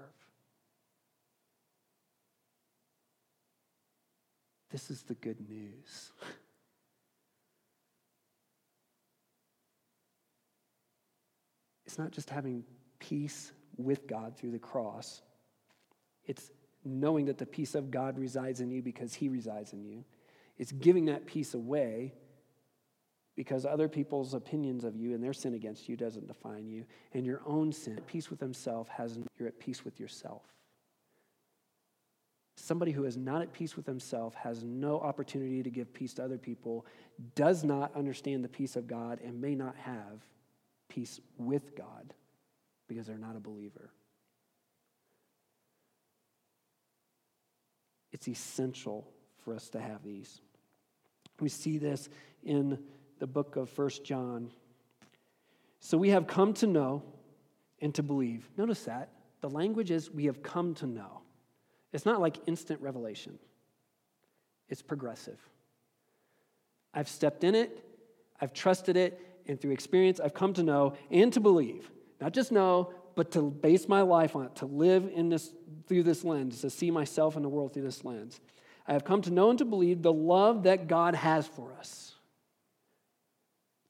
This 4.72 4.90
is 4.90 5.04
the 5.04 5.16
good 5.16 5.48
news. 5.50 6.12
It's 11.92 12.00
not 12.00 12.12
just 12.12 12.30
having 12.30 12.64
peace 13.00 13.52
with 13.76 14.08
God 14.08 14.38
through 14.38 14.52
the 14.52 14.60
cross, 14.60 15.22
it's 16.26 16.50
knowing 16.86 17.26
that 17.26 17.38
the 17.38 17.46
peace 17.46 17.76
of 17.76 17.92
God 17.92 18.18
resides 18.18 18.62
in 18.62 18.72
you 18.72 18.82
because 18.82 19.14
He 19.14 19.28
resides 19.28 19.74
in 19.74 19.84
you. 19.84 20.06
It's 20.58 20.72
giving 20.72 21.06
that 21.06 21.26
peace 21.26 21.54
away 21.54 22.14
because 23.42 23.66
other 23.66 23.90
people's 23.90 24.36
opinions 24.36 24.84
of 24.84 24.96
you 24.96 25.16
and 25.16 25.24
their 25.24 25.34
sin 25.34 25.56
against 25.56 25.90
you 25.90 25.98
doesn't 25.98 26.28
define 26.28 26.68
you. 26.68 26.86
And 27.12 27.26
your 27.26 27.42
own 27.44 27.74
sin, 27.74 28.00
peace 28.06 28.30
with 28.30 28.40
Himself, 28.40 28.88
has 28.90 29.18
you're 29.40 29.48
at 29.48 29.60
peace 29.60 29.84
with 29.84 30.00
yourself. 30.00 30.44
Somebody 32.56 32.92
who 32.92 33.04
is 33.04 33.18
not 33.18 33.42
at 33.42 33.52
peace 33.52 33.76
with 33.76 33.88
himself 33.88 34.36
has 34.36 34.64
no 34.64 35.00
opportunity 35.00 35.64
to 35.64 35.72
give 35.72 35.92
peace 35.92 36.14
to 36.16 36.24
other 36.24 36.38
people, 36.38 36.86
does 37.34 37.64
not 37.64 37.96
understand 37.96 38.44
the 38.44 38.48
peace 38.48 38.76
of 38.76 38.86
God, 38.86 39.20
and 39.24 39.42
may 39.42 39.56
not 39.56 39.76
have 39.76 40.22
peace 40.88 41.20
with 41.40 41.76
God 41.76 42.14
because 42.88 43.08
they're 43.08 43.18
not 43.18 43.36
a 43.36 43.40
believer. 43.40 43.90
It's 48.12 48.28
essential 48.28 49.08
for 49.44 49.56
us 49.56 49.70
to 49.70 49.80
have 49.80 50.04
these. 50.04 50.42
We 51.40 51.50
see 51.50 51.80
this 51.80 52.08
in 52.44 52.78
the 53.22 53.28
book 53.28 53.56
of 53.56 53.70
First 53.70 54.04
John. 54.04 54.50
So 55.80 55.96
we 55.96 56.10
have 56.10 56.26
come 56.26 56.56
to 56.56 56.66
know 56.66 57.04
and 57.80 57.94
to 57.94 58.02
believe. 58.02 58.50
Notice 58.58 58.86
that. 58.86 59.10
The 59.42 59.50
language 59.50 59.92
is 59.92 60.10
we 60.10 60.26
have 60.26 60.42
come 60.42 60.74
to 60.76 60.88
know. 60.88 61.22
It's 61.94 62.04
not 62.04 62.20
like 62.20 62.38
instant 62.48 62.82
revelation, 62.82 63.38
it's 64.70 64.82
progressive. 64.82 65.40
I've 66.96 67.08
stepped 67.08 67.44
in 67.44 67.54
it, 67.54 67.86
I've 68.42 68.54
trusted 68.54 68.98
it, 68.98 69.22
and 69.46 69.62
through 69.62 69.72
experience, 69.72 70.20
I've 70.20 70.34
come 70.34 70.54
to 70.56 70.64
know 70.64 70.96
and 71.12 71.32
to 71.34 71.40
believe. 71.40 71.92
Not 72.20 72.34
just 72.34 72.52
know, 72.52 72.92
but 73.16 73.32
to 73.34 73.52
base 73.52 73.88
my 73.88 74.02
life 74.02 74.36
on 74.36 74.46
it, 74.46 74.56
to 74.58 74.66
live 74.66 75.10
in 75.14 75.30
this 75.30 75.54
through 75.88 76.04
this 76.04 76.24
lens, 76.24 76.62
to 76.62 76.72
see 76.72 76.90
myself 76.90 77.36
and 77.36 77.46
the 77.46 77.50
world 77.50 77.74
through 77.74 77.84
this 77.84 78.04
lens. 78.04 78.42
I 78.88 78.94
have 78.94 79.04
come 79.04 79.22
to 79.22 79.30
know 79.30 79.52
and 79.52 79.60
to 79.60 79.66
believe 79.66 80.02
the 80.02 80.12
love 80.12 80.64
that 80.64 80.88
God 80.88 81.14
has 81.14 81.46
for 81.46 81.72
us. 81.74 82.16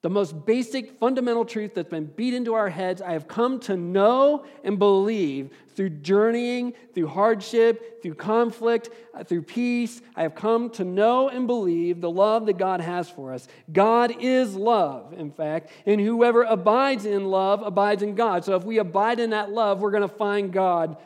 The 0.02 0.10
most 0.10 0.48
basic, 0.48 0.98
fundamental 1.00 1.46
truth 1.46 1.76
that's 1.76 1.90
been 1.90 2.06
beat 2.06 2.34
into 2.34 2.56
our 2.56 2.70
heads, 2.70 3.04
I 3.04 3.12
have 3.12 3.28
come 3.28 3.60
to 3.62 3.78
know 3.78 4.46
and 4.64 4.80
believe 4.80 5.52
through 5.76 5.92
journeying, 5.92 6.74
through 6.96 7.08
hardship, 7.08 8.02
through 8.02 8.16
conflict, 8.16 8.90
uh, 9.14 9.24
through 9.24 9.44
peace. 9.44 10.02
I 10.16 10.24
have 10.24 10.34
come 10.34 10.72
to 10.72 10.84
know 10.84 11.30
and 11.30 11.46
believe 11.46 12.02
the 12.02 12.10
love 12.10 12.48
that 12.48 12.58
God 12.58 12.82
has 12.82 13.12
for 13.12 13.32
us. 13.32 13.48
God 13.72 14.16
is 14.20 14.56
love, 14.56 15.14
in 15.14 15.30
fact, 15.30 15.70
and 15.86 16.02
whoever 16.02 16.44
abides 16.44 17.06
in 17.06 17.26
love 17.26 17.62
abides 17.62 18.02
in 18.02 18.16
God. 18.16 18.44
So 18.44 18.56
if 18.56 18.64
we 18.64 18.80
abide 18.80 19.20
in 19.20 19.30
that 19.30 19.52
love, 19.52 19.82
we're 19.82 19.92
going 19.92 20.02
to 20.02 20.08
find 20.08 20.52
God. 20.52 20.98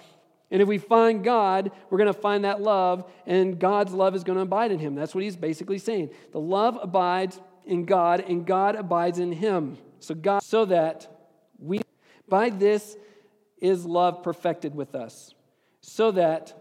And 0.52 0.62
if 0.62 0.70
we 0.70 0.78
find 0.78 1.22
God, 1.22 1.72
we're 1.90 1.98
going 1.98 2.14
to 2.14 2.14
find 2.14 2.46
that 2.46 2.62
love, 2.62 3.12
and 3.26 3.60
God's 3.60 3.92
love 3.92 4.16
is 4.16 4.24
going 4.24 4.38
to 4.38 4.44
abide 4.44 4.72
in 4.72 4.80
him. 4.80 4.96
That's 4.96 5.14
what 5.14 5.24
he's 5.24 5.36
basically 5.36 5.80
saying. 5.80 6.12
The 6.32 6.40
love 6.40 6.80
abides 6.82 7.42
in 7.66 7.86
God 7.86 8.24
and 8.28 8.46
God 8.46 8.76
abides 8.76 9.20
in 9.20 9.32
him. 9.32 9.78
So 10.00 10.16
God 10.16 10.44
so 10.44 10.66
that 10.66 11.08
we 11.58 11.82
by 12.28 12.50
this 12.50 12.98
is 13.60 13.86
love 13.86 14.24
perfected 14.24 14.76
with 14.76 14.96
us, 14.96 15.34
so 15.82 16.12
that 16.12 16.54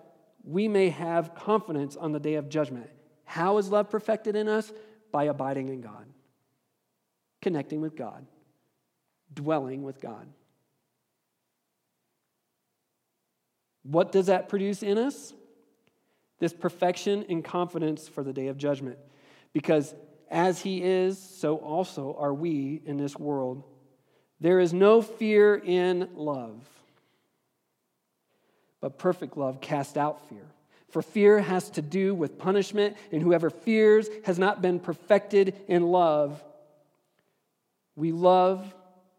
we 0.45 0.69
may 0.69 0.91
have 0.91 1.35
confidence 1.35 1.97
on 1.97 2.13
the 2.13 2.21
day 2.21 2.35
of 2.35 2.49
judgment. 2.49 2.89
How 3.25 3.59
is 3.59 3.71
love 3.71 3.91
perfected 3.91 4.37
in 4.37 4.49
us? 4.49 4.73
By 5.11 5.25
abiding 5.25 5.69
in 5.69 5.81
God, 5.81 6.07
connecting 7.41 7.81
with 7.81 7.97
God, 7.97 8.27
dwelling 9.33 9.83
with 9.83 10.01
God. 10.01 10.27
What 13.85 14.13
does 14.13 14.27
that 14.27 14.49
produce 14.49 14.83
in 14.83 14.99
us? 14.99 15.35
This 16.41 16.53
perfection 16.53 17.25
and 17.29 17.45
confidence 17.45 18.09
for 18.09 18.25
the 18.25 18.33
day 18.33 18.49
of 18.49 18.59
judgment. 18.59 18.99
Because 19.53 19.95
as 20.31 20.61
he 20.61 20.83
is, 20.83 21.19
so 21.19 21.57
also 21.57 22.17
are 22.19 22.35
we 22.35 22.83
in 22.85 22.97
this 22.97 23.17
world. 23.17 23.63
There 24.41 24.61
is 24.61 24.73
no 24.73 25.01
fear 25.03 25.55
in 25.55 26.09
love, 26.15 26.57
but 28.81 28.99
perfect 28.99 29.37
love 29.37 29.61
casts 29.61 29.97
out 29.97 30.29
fear. 30.29 30.45
For 30.91 31.03
fear 31.03 31.41
has 31.41 31.71
to 31.71 31.83
do 31.83 32.15
with 32.15 32.39
punishment, 32.39 32.97
and 33.11 33.21
whoever 33.23 33.51
fears 33.51 34.09
has 34.25 34.39
not 34.39 34.63
been 34.63 34.79
perfected 34.79 35.57
in 35.67 35.83
love. 35.83 36.43
We 37.97 38.13
love 38.13 38.73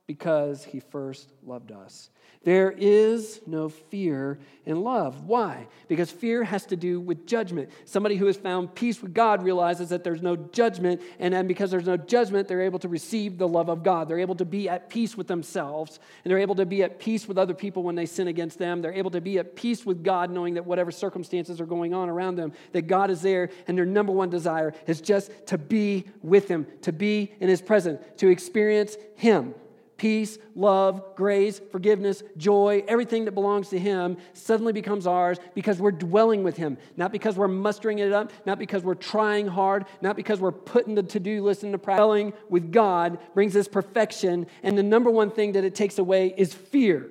because 0.08 0.64
he 0.64 0.80
first 0.80 1.32
loved 1.44 1.72
us. 1.72 2.10
There 2.44 2.72
is 2.72 3.42
no 3.48 3.70
fear 3.70 4.38
in 4.68 4.82
love. 4.82 5.26
Why? 5.26 5.68
Because 5.88 6.12
fear 6.12 6.44
has 6.44 6.64
to 6.68 6.76
do 6.76 7.00
with 7.00 7.26
judgment. 7.26 7.72
Somebody 7.86 8.18
who 8.18 8.28
has 8.28 8.38
found 8.38 8.76
peace 8.76 9.02
with 9.02 9.16
God 9.16 9.44
realizes 9.44 9.90
that 9.90 10.04
there's 10.04 10.22
no 10.22 10.36
judgment, 10.36 11.02
and 11.18 11.34
then 11.34 11.48
because 11.48 11.72
there's 11.72 11.88
no 11.88 11.98
judgment, 11.98 12.48
they're 12.48 12.62
able 12.62 12.78
to 12.80 12.88
receive 12.88 13.40
the 13.40 13.48
love 13.48 13.68
of 13.68 13.82
God. 13.82 14.08
They're 14.08 14.20
able 14.20 14.36
to 14.36 14.46
be 14.46 14.70
at 14.70 14.92
peace 14.92 15.18
with 15.18 15.26
themselves, 15.26 16.00
and 16.24 16.30
they're 16.30 16.38
able 16.38 16.54
to 16.56 16.68
be 16.68 16.84
at 16.84 17.00
peace 17.00 17.28
with 17.28 17.40
other 17.40 17.56
people 17.56 17.82
when 17.82 17.96
they 17.96 18.06
sin 18.06 18.28
against 18.28 18.60
them. 18.60 18.84
They're 18.84 18.94
able 18.94 19.12
to 19.12 19.22
be 19.22 19.40
at 19.40 19.56
peace 19.56 19.84
with 19.84 20.04
God, 20.04 20.30
knowing 20.30 20.54
that 20.54 20.68
whatever 20.68 20.92
circumstances 20.92 21.60
are 21.60 21.66
going 21.66 21.96
on 21.96 22.10
around 22.10 22.36
them, 22.36 22.54
that 22.74 22.84
God 22.84 23.10
is 23.10 23.24
there, 23.24 23.50
and 23.68 23.76
their 23.76 23.86
number 23.88 24.12
one 24.12 24.30
desire 24.30 24.72
is 24.86 25.02
just 25.02 25.32
to 25.48 25.58
be 25.58 26.06
with 26.22 26.48
Him, 26.48 26.68
to 26.84 26.92
be 26.92 27.34
in 27.40 27.50
His 27.50 27.64
presence, 27.64 28.04
to 28.18 28.28
experience 28.28 28.98
Him 29.16 29.56
peace, 29.98 30.38
love, 30.56 31.16
grace, 31.16 31.62
forgiveness, 31.72 32.24
joy, 32.38 32.84
everything 32.88 33.26
that 33.26 33.32
belongs 33.32 33.70
to 33.70 33.80
Him 33.80 34.18
suddenly 34.34 34.74
becomes 34.74 35.08
ours 35.08 35.40
because 35.54 35.80
we're 35.80 35.92
dwelling 35.92 36.44
with 36.44 36.58
Him. 36.58 36.78
Not 36.98 37.12
because 37.12 37.36
we're 37.38 37.48
mustering 37.48 38.00
it 38.00 38.12
up, 38.12 38.32
not 38.46 38.60
because 38.60 38.84
we're 38.84 38.96
trying 38.96 39.48
hard, 39.48 39.86
not 40.02 40.16
because 40.16 40.40
we're 40.40 40.52
putting 40.52 40.96
the 40.96 41.04
to 41.04 41.20
do 41.20 41.44
list 41.44 41.64
into 41.64 41.78
practice. 41.78 42.00
Dwelling 42.00 42.34
with 42.50 42.72
God 42.72 43.20
brings 43.34 43.56
us 43.56 43.68
perfection, 43.68 44.48
and 44.64 44.78
the 44.78 44.84
number 44.84 45.10
one 45.10 45.32
thing 45.32 45.54
that 45.54 45.64
it 45.64 45.76
takes 45.76 45.98
away 45.98 46.34
is 46.36 46.54
fear. 46.54 47.10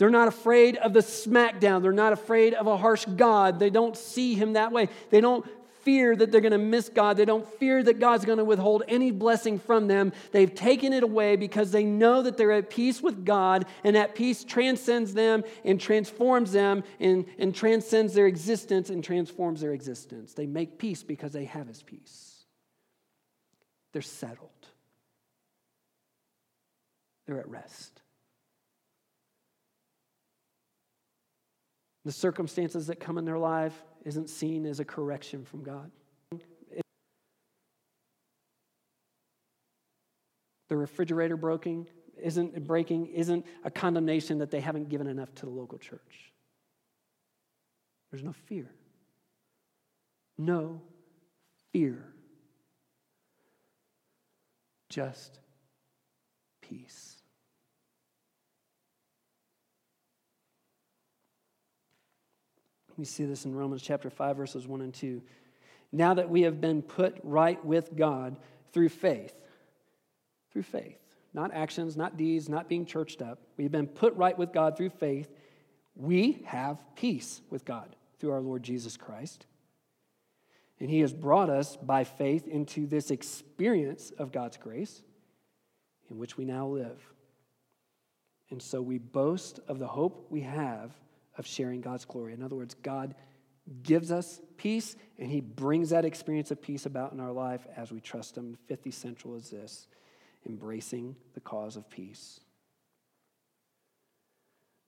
They're 0.00 0.08
not 0.08 0.28
afraid 0.28 0.78
of 0.78 0.94
the 0.94 1.00
smackdown. 1.00 1.82
They're 1.82 1.92
not 1.92 2.14
afraid 2.14 2.54
of 2.54 2.66
a 2.66 2.78
harsh 2.78 3.04
God. 3.04 3.58
They 3.58 3.68
don't 3.68 3.94
see 3.94 4.34
him 4.34 4.54
that 4.54 4.72
way. 4.72 4.88
They 5.10 5.20
don't 5.20 5.46
fear 5.82 6.14
that 6.16 6.30
they're 6.30 6.40
going 6.40 6.52
to 6.52 6.58
miss 6.58 6.88
God. 6.88 7.16
They 7.16 7.24
don't 7.24 7.46
fear 7.58 7.82
that 7.82 7.98
God's 7.98 8.24
going 8.24 8.38
to 8.38 8.44
withhold 8.44 8.82
any 8.88 9.10
blessing 9.10 9.58
from 9.58 9.88
them. 9.88 10.12
They've 10.32 10.54
taken 10.54 10.92
it 10.92 11.02
away 11.02 11.36
because 11.36 11.70
they 11.70 11.84
know 11.84 12.22
that 12.22 12.36
they're 12.36 12.52
at 12.52 12.70
peace 12.70 13.02
with 13.02 13.24
God, 13.24 13.66
and 13.84 13.96
that 13.96 14.14
peace 14.14 14.44
transcends 14.44 15.14
them 15.14 15.44
and 15.64 15.80
transforms 15.80 16.52
them 16.52 16.84
and, 16.98 17.24
and 17.38 17.54
transcends 17.54 18.14
their 18.14 18.26
existence 18.26 18.90
and 18.90 19.02
transforms 19.02 19.60
their 19.60 19.72
existence. 19.72 20.34
They 20.34 20.46
make 20.46 20.78
peace 20.78 21.02
because 21.02 21.32
they 21.32 21.44
have 21.44 21.68
His 21.68 21.82
peace. 21.82 22.44
They're 23.92 24.02
settled, 24.02 24.50
they're 27.26 27.40
at 27.40 27.48
rest. 27.48 28.00
The 32.04 32.12
circumstances 32.12 32.86
that 32.86 32.98
come 32.98 33.18
in 33.18 33.26
their 33.26 33.38
life, 33.38 33.74
isn't 34.04 34.30
seen 34.30 34.66
as 34.66 34.80
a 34.80 34.84
correction 34.84 35.44
from 35.44 35.62
God. 35.62 35.90
The 40.68 40.76
refrigerator 40.76 41.36
breaking 41.36 41.88
isn't 42.22 42.66
breaking 42.66 43.06
isn't 43.06 43.44
a 43.64 43.70
condemnation 43.70 44.38
that 44.38 44.50
they 44.50 44.60
haven't 44.60 44.88
given 44.88 45.06
enough 45.06 45.34
to 45.36 45.46
the 45.46 45.50
local 45.50 45.78
church. 45.78 46.32
There's 48.10 48.22
no 48.22 48.32
fear. 48.32 48.70
No 50.38 50.80
fear. 51.72 52.12
Just 54.88 55.38
peace. 56.60 57.19
We 63.00 63.06
see 63.06 63.24
this 63.24 63.46
in 63.46 63.54
Romans 63.54 63.80
chapter 63.80 64.10
5, 64.10 64.36
verses 64.36 64.68
1 64.68 64.82
and 64.82 64.92
2. 64.92 65.22
Now 65.90 66.12
that 66.12 66.28
we 66.28 66.42
have 66.42 66.60
been 66.60 66.82
put 66.82 67.16
right 67.22 67.64
with 67.64 67.96
God 67.96 68.36
through 68.74 68.90
faith, 68.90 69.32
through 70.52 70.64
faith, 70.64 70.98
not 71.32 71.54
actions, 71.54 71.96
not 71.96 72.18
deeds, 72.18 72.50
not 72.50 72.68
being 72.68 72.84
churched 72.84 73.22
up, 73.22 73.38
we've 73.56 73.72
been 73.72 73.86
put 73.86 74.14
right 74.16 74.36
with 74.36 74.52
God 74.52 74.76
through 74.76 74.90
faith, 74.90 75.30
we 75.96 76.42
have 76.44 76.76
peace 76.94 77.40
with 77.48 77.64
God 77.64 77.96
through 78.18 78.32
our 78.32 78.42
Lord 78.42 78.62
Jesus 78.62 78.98
Christ. 78.98 79.46
And 80.78 80.90
He 80.90 81.00
has 81.00 81.14
brought 81.14 81.48
us 81.48 81.78
by 81.78 82.04
faith 82.04 82.46
into 82.46 82.86
this 82.86 83.10
experience 83.10 84.12
of 84.18 84.30
God's 84.30 84.58
grace 84.58 85.00
in 86.10 86.18
which 86.18 86.36
we 86.36 86.44
now 86.44 86.66
live. 86.66 87.00
And 88.50 88.60
so 88.60 88.82
we 88.82 88.98
boast 88.98 89.58
of 89.68 89.78
the 89.78 89.88
hope 89.88 90.26
we 90.28 90.42
have 90.42 90.92
of 91.40 91.46
sharing 91.46 91.80
God's 91.80 92.04
glory. 92.04 92.32
In 92.32 92.42
other 92.42 92.54
words, 92.54 92.74
God 92.74 93.16
gives 93.82 94.12
us 94.12 94.40
peace, 94.56 94.94
and 95.18 95.28
He 95.30 95.40
brings 95.40 95.90
that 95.90 96.04
experience 96.04 96.52
of 96.52 96.62
peace 96.62 96.86
about 96.86 97.12
in 97.12 97.18
our 97.18 97.32
life 97.32 97.66
as 97.76 97.90
we 97.90 98.00
trust 98.00 98.36
Him. 98.36 98.56
Fifth 98.68 98.86
essential 98.86 99.34
is 99.34 99.50
this 99.50 99.88
embracing 100.46 101.16
the 101.34 101.40
cause 101.40 101.76
of 101.76 101.90
peace. 101.90 102.40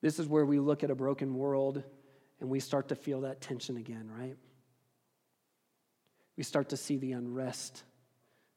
This 0.00 0.18
is 0.18 0.26
where 0.26 0.44
we 0.44 0.58
look 0.58 0.84
at 0.84 0.90
a 0.90 0.94
broken 0.94 1.34
world 1.34 1.82
and 2.40 2.50
we 2.50 2.60
start 2.60 2.88
to 2.88 2.96
feel 2.96 3.22
that 3.22 3.40
tension 3.40 3.76
again, 3.76 4.10
right? 4.18 4.36
We 6.36 6.42
start 6.42 6.70
to 6.70 6.76
see 6.76 6.96
the 6.96 7.12
unrest 7.12 7.84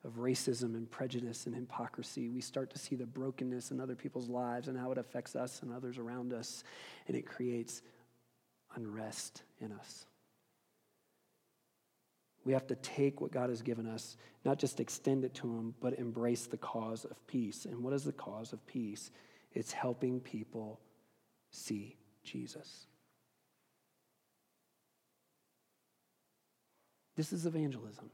of 0.06 0.14
racism 0.18 0.76
and 0.76 0.90
prejudice 0.90 1.48
and 1.48 1.56
hypocrisy. 1.56 2.30
We 2.30 2.42
start 2.42 2.70
to 2.72 2.78
see 2.78 2.96
the 2.96 3.06
brokenness 3.06 3.72
in 3.72 3.82
other 3.82 3.96
people's 3.96 4.30
lives 4.30 4.68
and 4.68 4.78
how 4.78 4.92
it 4.92 4.98
affects 4.98 5.36
us 5.36 5.62
and 5.64 5.74
others 5.74 5.98
around 5.98 6.32
us, 6.32 6.64
and 7.08 7.18
it 7.18 7.26
creates 7.26 7.82
unrest 8.76 9.44
in 9.60 9.72
us. 9.72 10.06
We 12.46 12.54
have 12.54 12.68
to 12.68 12.76
take 12.76 13.22
what 13.22 13.32
God 13.32 13.50
has 13.50 13.64
given 13.64 13.88
us, 13.88 14.18
not 14.46 14.60
just 14.60 14.80
extend 14.80 15.26
it 15.26 15.34
to 15.36 15.48
Him, 15.48 15.74
but 15.82 15.98
embrace 15.98 16.46
the 16.46 16.58
cause 16.58 17.04
of 17.06 17.26
peace. 17.26 17.66
And 17.66 17.84
what 17.84 17.94
is 17.94 18.04
the 18.04 18.12
cause 18.12 18.54
of 18.54 18.66
peace? 18.68 19.10
It's 19.54 19.72
helping 19.72 20.20
people 20.20 20.80
see 21.50 21.96
Jesus. 22.24 22.86
This 27.16 27.34
is 27.34 27.48
evangelism. 27.48 28.12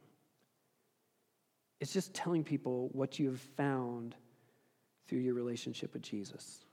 It's 1.81 1.91
just 1.91 2.13
telling 2.13 2.43
people 2.43 2.89
what 2.93 3.17
you 3.17 3.27
have 3.31 3.41
found 3.41 4.15
through 5.07 5.19
your 5.19 5.33
relationship 5.33 5.93
with 5.93 6.03
Jesus. 6.03 6.63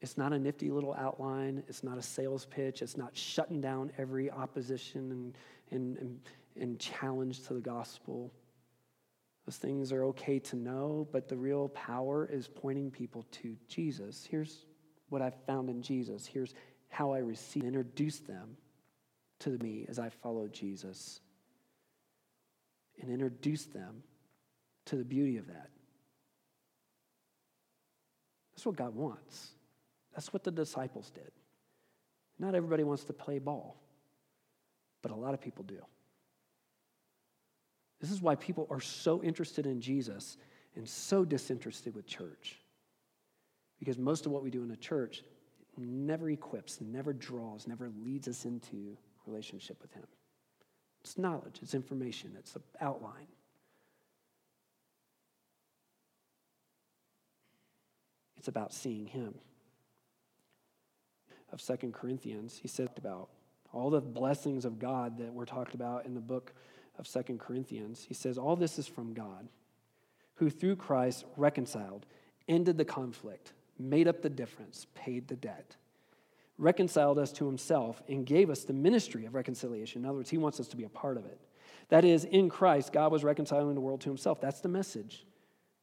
It's 0.00 0.18
not 0.18 0.32
a 0.32 0.38
nifty 0.38 0.68
little 0.68 0.94
outline. 0.94 1.62
It's 1.68 1.84
not 1.84 1.96
a 1.96 2.02
sales 2.02 2.44
pitch. 2.44 2.82
It's 2.82 2.96
not 2.96 3.16
shutting 3.16 3.60
down 3.60 3.92
every 3.96 4.32
opposition 4.32 5.12
and, 5.12 5.38
and, 5.70 5.96
and, 5.98 6.20
and 6.60 6.78
challenge 6.80 7.46
to 7.46 7.54
the 7.54 7.60
gospel. 7.60 8.32
Those 9.46 9.58
things 9.58 9.92
are 9.92 10.04
okay 10.06 10.40
to 10.40 10.56
know, 10.56 11.06
but 11.12 11.28
the 11.28 11.36
real 11.36 11.68
power 11.68 12.28
is 12.30 12.48
pointing 12.48 12.90
people 12.90 13.24
to 13.30 13.56
Jesus. 13.68 14.26
Here's 14.28 14.66
what 15.08 15.22
I've 15.22 15.40
found 15.46 15.70
in 15.70 15.82
Jesus. 15.82 16.26
Here's 16.26 16.54
how 16.88 17.12
I 17.12 17.18
receive, 17.18 17.62
introduce 17.62 18.18
them 18.18 18.56
to 19.38 19.50
me 19.58 19.86
as 19.88 20.00
I 20.00 20.08
follow 20.08 20.48
Jesus 20.48 21.20
and 23.00 23.10
introduce 23.10 23.64
them 23.64 24.02
to 24.86 24.96
the 24.96 25.04
beauty 25.04 25.36
of 25.36 25.46
that. 25.46 25.70
That's 28.52 28.66
what 28.66 28.76
God 28.76 28.94
wants. 28.94 29.48
That's 30.14 30.32
what 30.32 30.44
the 30.44 30.50
disciples 30.50 31.10
did. 31.10 31.30
Not 32.38 32.54
everybody 32.54 32.84
wants 32.84 33.04
to 33.04 33.12
play 33.12 33.38
ball, 33.38 33.76
but 35.00 35.10
a 35.10 35.14
lot 35.14 35.34
of 35.34 35.40
people 35.40 35.64
do. 35.64 35.78
This 38.00 38.10
is 38.10 38.20
why 38.20 38.34
people 38.34 38.66
are 38.70 38.80
so 38.80 39.22
interested 39.22 39.66
in 39.66 39.80
Jesus 39.80 40.36
and 40.74 40.88
so 40.88 41.24
disinterested 41.24 41.94
with 41.94 42.06
church. 42.06 42.58
Because 43.78 43.98
most 43.98 44.26
of 44.26 44.32
what 44.32 44.42
we 44.42 44.50
do 44.50 44.62
in 44.62 44.70
a 44.70 44.76
church 44.76 45.22
never 45.76 46.28
equips, 46.30 46.80
never 46.80 47.12
draws, 47.12 47.66
never 47.66 47.90
leads 48.04 48.28
us 48.28 48.44
into 48.44 48.96
relationship 49.26 49.80
with 49.80 49.92
Him. 49.92 50.04
It's 51.02 51.18
knowledge, 51.18 51.58
it's 51.62 51.74
information, 51.74 52.36
it's 52.38 52.54
an 52.54 52.62
outline. 52.80 53.26
It's 58.36 58.48
about 58.48 58.72
seeing 58.72 59.06
Him. 59.06 59.34
Of 61.52 61.60
Second 61.60 61.92
Corinthians, 61.92 62.58
he 62.62 62.68
said 62.68 62.88
about 62.96 63.28
all 63.72 63.90
the 63.90 64.00
blessings 64.00 64.64
of 64.64 64.78
God 64.78 65.18
that 65.18 65.34
were 65.34 65.44
talked 65.44 65.74
about 65.74 66.06
in 66.06 66.14
the 66.14 66.20
book 66.20 66.52
of 66.98 67.06
Second 67.06 67.40
Corinthians. 67.40 68.04
He 68.08 68.14
says, 68.14 68.38
All 68.38 68.56
this 68.56 68.78
is 68.78 68.86
from 68.86 69.12
God, 69.12 69.48
who 70.36 70.48
through 70.48 70.76
Christ 70.76 71.26
reconciled, 71.36 72.06
ended 72.48 72.78
the 72.78 72.84
conflict, 72.84 73.52
made 73.78 74.08
up 74.08 74.22
the 74.22 74.30
difference, 74.30 74.86
paid 74.94 75.28
the 75.28 75.36
debt 75.36 75.76
reconciled 76.58 77.18
us 77.18 77.32
to 77.32 77.46
himself 77.46 78.02
and 78.08 78.26
gave 78.26 78.50
us 78.50 78.64
the 78.64 78.72
ministry 78.72 79.26
of 79.26 79.34
reconciliation. 79.34 80.02
In 80.02 80.08
other 80.08 80.18
words, 80.18 80.30
he 80.30 80.38
wants 80.38 80.60
us 80.60 80.68
to 80.68 80.76
be 80.76 80.84
a 80.84 80.88
part 80.88 81.16
of 81.16 81.24
it. 81.24 81.40
That 81.88 82.04
is, 82.04 82.24
in 82.24 82.48
Christ, 82.48 82.92
God 82.92 83.12
was 83.12 83.24
reconciling 83.24 83.74
the 83.74 83.80
world 83.80 84.00
to 84.02 84.08
himself. 84.08 84.40
That's 84.40 84.60
the 84.60 84.68
message. 84.68 85.26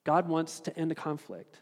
God 0.06 0.28
wants 0.28 0.60
to 0.62 0.78
end 0.78 0.90
the 0.90 0.96
conflict. 0.96 1.60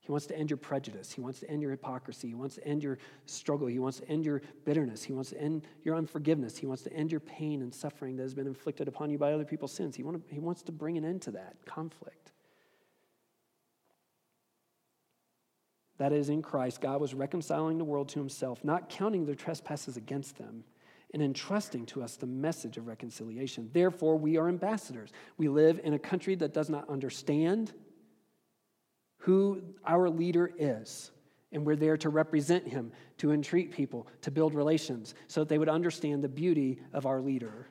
He 0.00 0.12
wants 0.12 0.26
to 0.26 0.36
end 0.36 0.50
your 0.50 0.56
prejudice. 0.56 1.12
He 1.12 1.20
wants 1.20 1.40
to 1.40 1.50
end 1.50 1.62
your 1.62 1.70
hypocrisy. 1.70 2.28
He 2.28 2.34
wants 2.34 2.56
to 2.56 2.66
end 2.66 2.82
your 2.82 2.98
struggle. 3.26 3.68
He 3.68 3.78
wants 3.78 4.00
to 4.00 4.08
end 4.08 4.24
your 4.24 4.42
bitterness. 4.64 5.02
He 5.04 5.12
wants 5.12 5.30
to 5.30 5.40
end 5.40 5.66
your 5.84 5.94
unforgiveness. 5.94 6.56
He 6.56 6.66
wants 6.66 6.82
to 6.82 6.92
end 6.92 7.10
your 7.10 7.20
pain 7.20 7.62
and 7.62 7.72
suffering 7.72 8.16
that 8.16 8.22
has 8.22 8.34
been 8.34 8.46
inflicted 8.46 8.88
upon 8.88 9.10
you 9.10 9.18
by 9.18 9.32
other 9.32 9.44
people's 9.44 9.72
sins. 9.72 9.94
He, 9.94 10.02
want 10.02 10.26
to, 10.26 10.34
he 10.34 10.40
wants 10.40 10.62
to 10.62 10.72
bring 10.72 10.96
an 10.98 11.04
end 11.04 11.22
to 11.22 11.30
that 11.32 11.56
conflict. 11.66 12.29
That 16.00 16.14
is, 16.14 16.30
in 16.30 16.40
Christ, 16.40 16.80
God 16.80 16.98
was 16.98 17.12
reconciling 17.12 17.76
the 17.76 17.84
world 17.84 18.08
to 18.08 18.18
himself, 18.18 18.64
not 18.64 18.88
counting 18.88 19.26
their 19.26 19.34
trespasses 19.34 19.98
against 19.98 20.38
them, 20.38 20.64
and 21.12 21.22
entrusting 21.22 21.84
to 21.84 22.02
us 22.02 22.16
the 22.16 22.26
message 22.26 22.78
of 22.78 22.86
reconciliation. 22.86 23.68
Therefore, 23.74 24.16
we 24.16 24.38
are 24.38 24.48
ambassadors. 24.48 25.12
We 25.36 25.48
live 25.48 25.78
in 25.84 25.92
a 25.92 25.98
country 25.98 26.36
that 26.36 26.54
does 26.54 26.70
not 26.70 26.88
understand 26.88 27.74
who 29.18 29.60
our 29.84 30.08
leader 30.08 30.50
is. 30.56 31.10
And 31.52 31.66
we're 31.66 31.76
there 31.76 31.98
to 31.98 32.08
represent 32.08 32.66
him, 32.66 32.92
to 33.18 33.32
entreat 33.32 33.70
people, 33.70 34.06
to 34.22 34.30
build 34.30 34.54
relations, 34.54 35.14
so 35.26 35.42
that 35.42 35.50
they 35.50 35.58
would 35.58 35.68
understand 35.68 36.24
the 36.24 36.28
beauty 36.30 36.80
of 36.94 37.04
our 37.04 37.20
leader. 37.20 37.68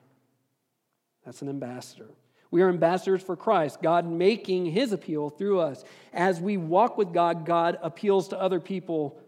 That's 1.25 1.41
an 1.41 1.49
ambassador. 1.49 2.09
We 2.51 2.61
are 2.61 2.69
ambassadors 2.69 3.21
for 3.21 3.35
Christ, 3.35 3.81
God 3.81 4.09
making 4.09 4.65
his 4.65 4.91
appeal 4.91 5.29
through 5.29 5.59
us. 5.59 5.83
As 6.13 6.41
we 6.41 6.57
walk 6.57 6.97
with 6.97 7.13
God, 7.13 7.45
God 7.45 7.77
appeals 7.81 8.29
to 8.29 8.41
other 8.41 8.59
people 8.59 9.19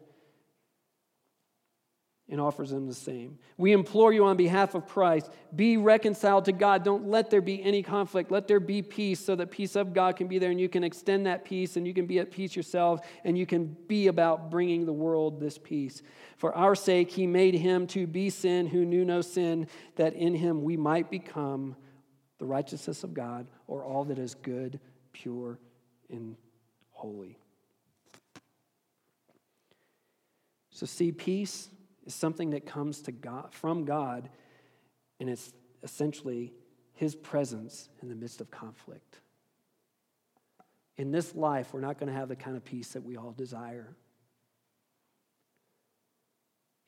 and 2.31 2.39
offers 2.39 2.69
them 2.69 2.87
the 2.87 2.93
same. 2.93 3.37
We 3.57 3.73
implore 3.73 4.13
you 4.13 4.23
on 4.25 4.37
behalf 4.37 4.73
of 4.73 4.87
Christ 4.87 5.29
be 5.53 5.75
reconciled 5.75 6.45
to 6.45 6.53
God. 6.53 6.83
Don't 6.83 7.09
let 7.09 7.29
there 7.29 7.41
be 7.41 7.61
any 7.61 7.83
conflict. 7.83 8.31
Let 8.31 8.47
there 8.47 8.61
be 8.61 8.81
peace 8.81 9.19
so 9.19 9.35
that 9.35 9.51
peace 9.51 9.75
of 9.75 9.93
God 9.93 10.15
can 10.15 10.27
be 10.27 10.39
there 10.39 10.49
and 10.49 10.59
you 10.59 10.69
can 10.69 10.83
extend 10.83 11.25
that 11.25 11.43
peace 11.43 11.75
and 11.75 11.85
you 11.85 11.93
can 11.93 12.05
be 12.07 12.19
at 12.19 12.31
peace 12.31 12.55
yourself 12.55 13.01
and 13.25 13.37
you 13.37 13.45
can 13.45 13.75
be 13.87 14.07
about 14.07 14.49
bringing 14.49 14.85
the 14.85 14.93
world 14.93 15.41
this 15.41 15.57
peace. 15.57 16.01
For 16.37 16.55
our 16.55 16.73
sake, 16.73 17.11
he 17.11 17.27
made 17.27 17.53
him 17.53 17.85
to 17.87 18.07
be 18.07 18.29
sin 18.29 18.65
who 18.65 18.85
knew 18.85 19.03
no 19.03 19.19
sin, 19.19 19.67
that 19.97 20.13
in 20.13 20.33
him 20.33 20.63
we 20.63 20.77
might 20.77 21.11
become 21.11 21.75
the 22.41 22.47
righteousness 22.47 23.03
of 23.03 23.13
God, 23.13 23.45
or 23.67 23.83
all 23.83 24.03
that 24.05 24.17
is 24.17 24.33
good, 24.33 24.79
pure, 25.13 25.59
and 26.09 26.35
holy. 26.89 27.37
So, 30.71 30.87
see, 30.87 31.11
peace 31.11 31.69
is 32.03 32.15
something 32.15 32.49
that 32.49 32.65
comes 32.65 33.03
to 33.03 33.11
God, 33.11 33.53
from 33.53 33.85
God, 33.85 34.27
and 35.19 35.29
it's 35.29 35.53
essentially 35.83 36.51
His 36.93 37.13
presence 37.13 37.89
in 38.01 38.09
the 38.09 38.15
midst 38.15 38.41
of 38.41 38.49
conflict. 38.49 39.19
In 40.97 41.11
this 41.11 41.35
life, 41.35 41.75
we're 41.75 41.81
not 41.81 41.99
going 41.99 42.11
to 42.11 42.17
have 42.17 42.27
the 42.27 42.35
kind 42.35 42.57
of 42.57 42.65
peace 42.65 42.93
that 42.93 43.03
we 43.03 43.17
all 43.17 43.33
desire. 43.33 43.95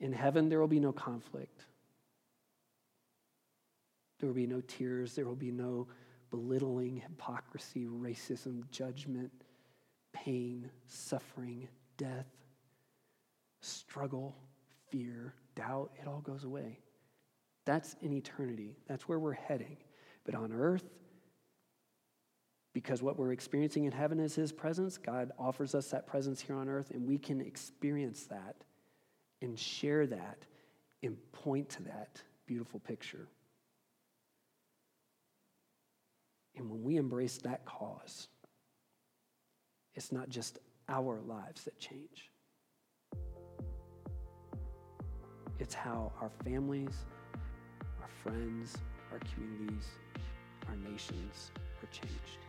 In 0.00 0.12
heaven, 0.12 0.48
there 0.48 0.58
will 0.58 0.66
be 0.66 0.80
no 0.80 0.90
conflict. 0.90 1.64
There 4.18 4.28
will 4.28 4.34
be 4.34 4.46
no 4.46 4.60
tears. 4.62 5.14
There 5.14 5.26
will 5.26 5.34
be 5.36 5.50
no 5.50 5.88
belittling, 6.30 6.96
hypocrisy, 6.96 7.86
racism, 7.86 8.70
judgment, 8.70 9.30
pain, 10.12 10.70
suffering, 10.86 11.68
death, 11.96 12.26
struggle, 13.60 14.36
fear, 14.90 15.34
doubt. 15.54 15.92
It 16.00 16.08
all 16.08 16.20
goes 16.20 16.44
away. 16.44 16.80
That's 17.66 17.96
in 18.02 18.12
eternity. 18.12 18.76
That's 18.88 19.08
where 19.08 19.18
we're 19.18 19.32
heading. 19.32 19.76
But 20.24 20.34
on 20.34 20.52
earth, 20.52 20.84
Because 22.72 23.02
what 23.02 23.16
we're 23.16 23.32
experiencing 23.32 23.84
in 23.84 23.92
heaven 23.92 24.18
is 24.18 24.34
His 24.34 24.52
presence. 24.52 24.98
God 24.98 25.30
offers 25.38 25.74
us 25.74 25.88
that 25.90 26.06
presence 26.06 26.40
here 26.40 26.56
on 26.56 26.68
earth, 26.68 26.90
and 26.90 27.06
we 27.06 27.18
can 27.18 27.40
experience 27.40 28.24
that 28.24 28.56
and 29.40 29.58
share 29.58 30.06
that 30.08 30.44
and 31.02 31.16
point 31.32 31.68
to 31.70 31.84
that 31.84 32.20
beautiful 32.46 32.80
picture. 32.80 33.28
And 36.56 36.70
when 36.70 36.82
we 36.82 36.96
embrace 36.96 37.38
that 37.38 37.64
cause, 37.64 38.28
it's 39.94 40.12
not 40.12 40.28
just 40.28 40.58
our 40.88 41.20
lives 41.26 41.64
that 41.64 41.78
change, 41.78 42.30
it's 45.58 45.74
how 45.74 46.12
our 46.20 46.30
families, 46.44 46.94
our 48.00 48.08
friends, 48.22 48.76
our 49.12 49.20
communities, 49.34 49.86
our 50.68 50.76
nations 50.76 51.52
are 51.82 51.88
changed. 51.92 52.43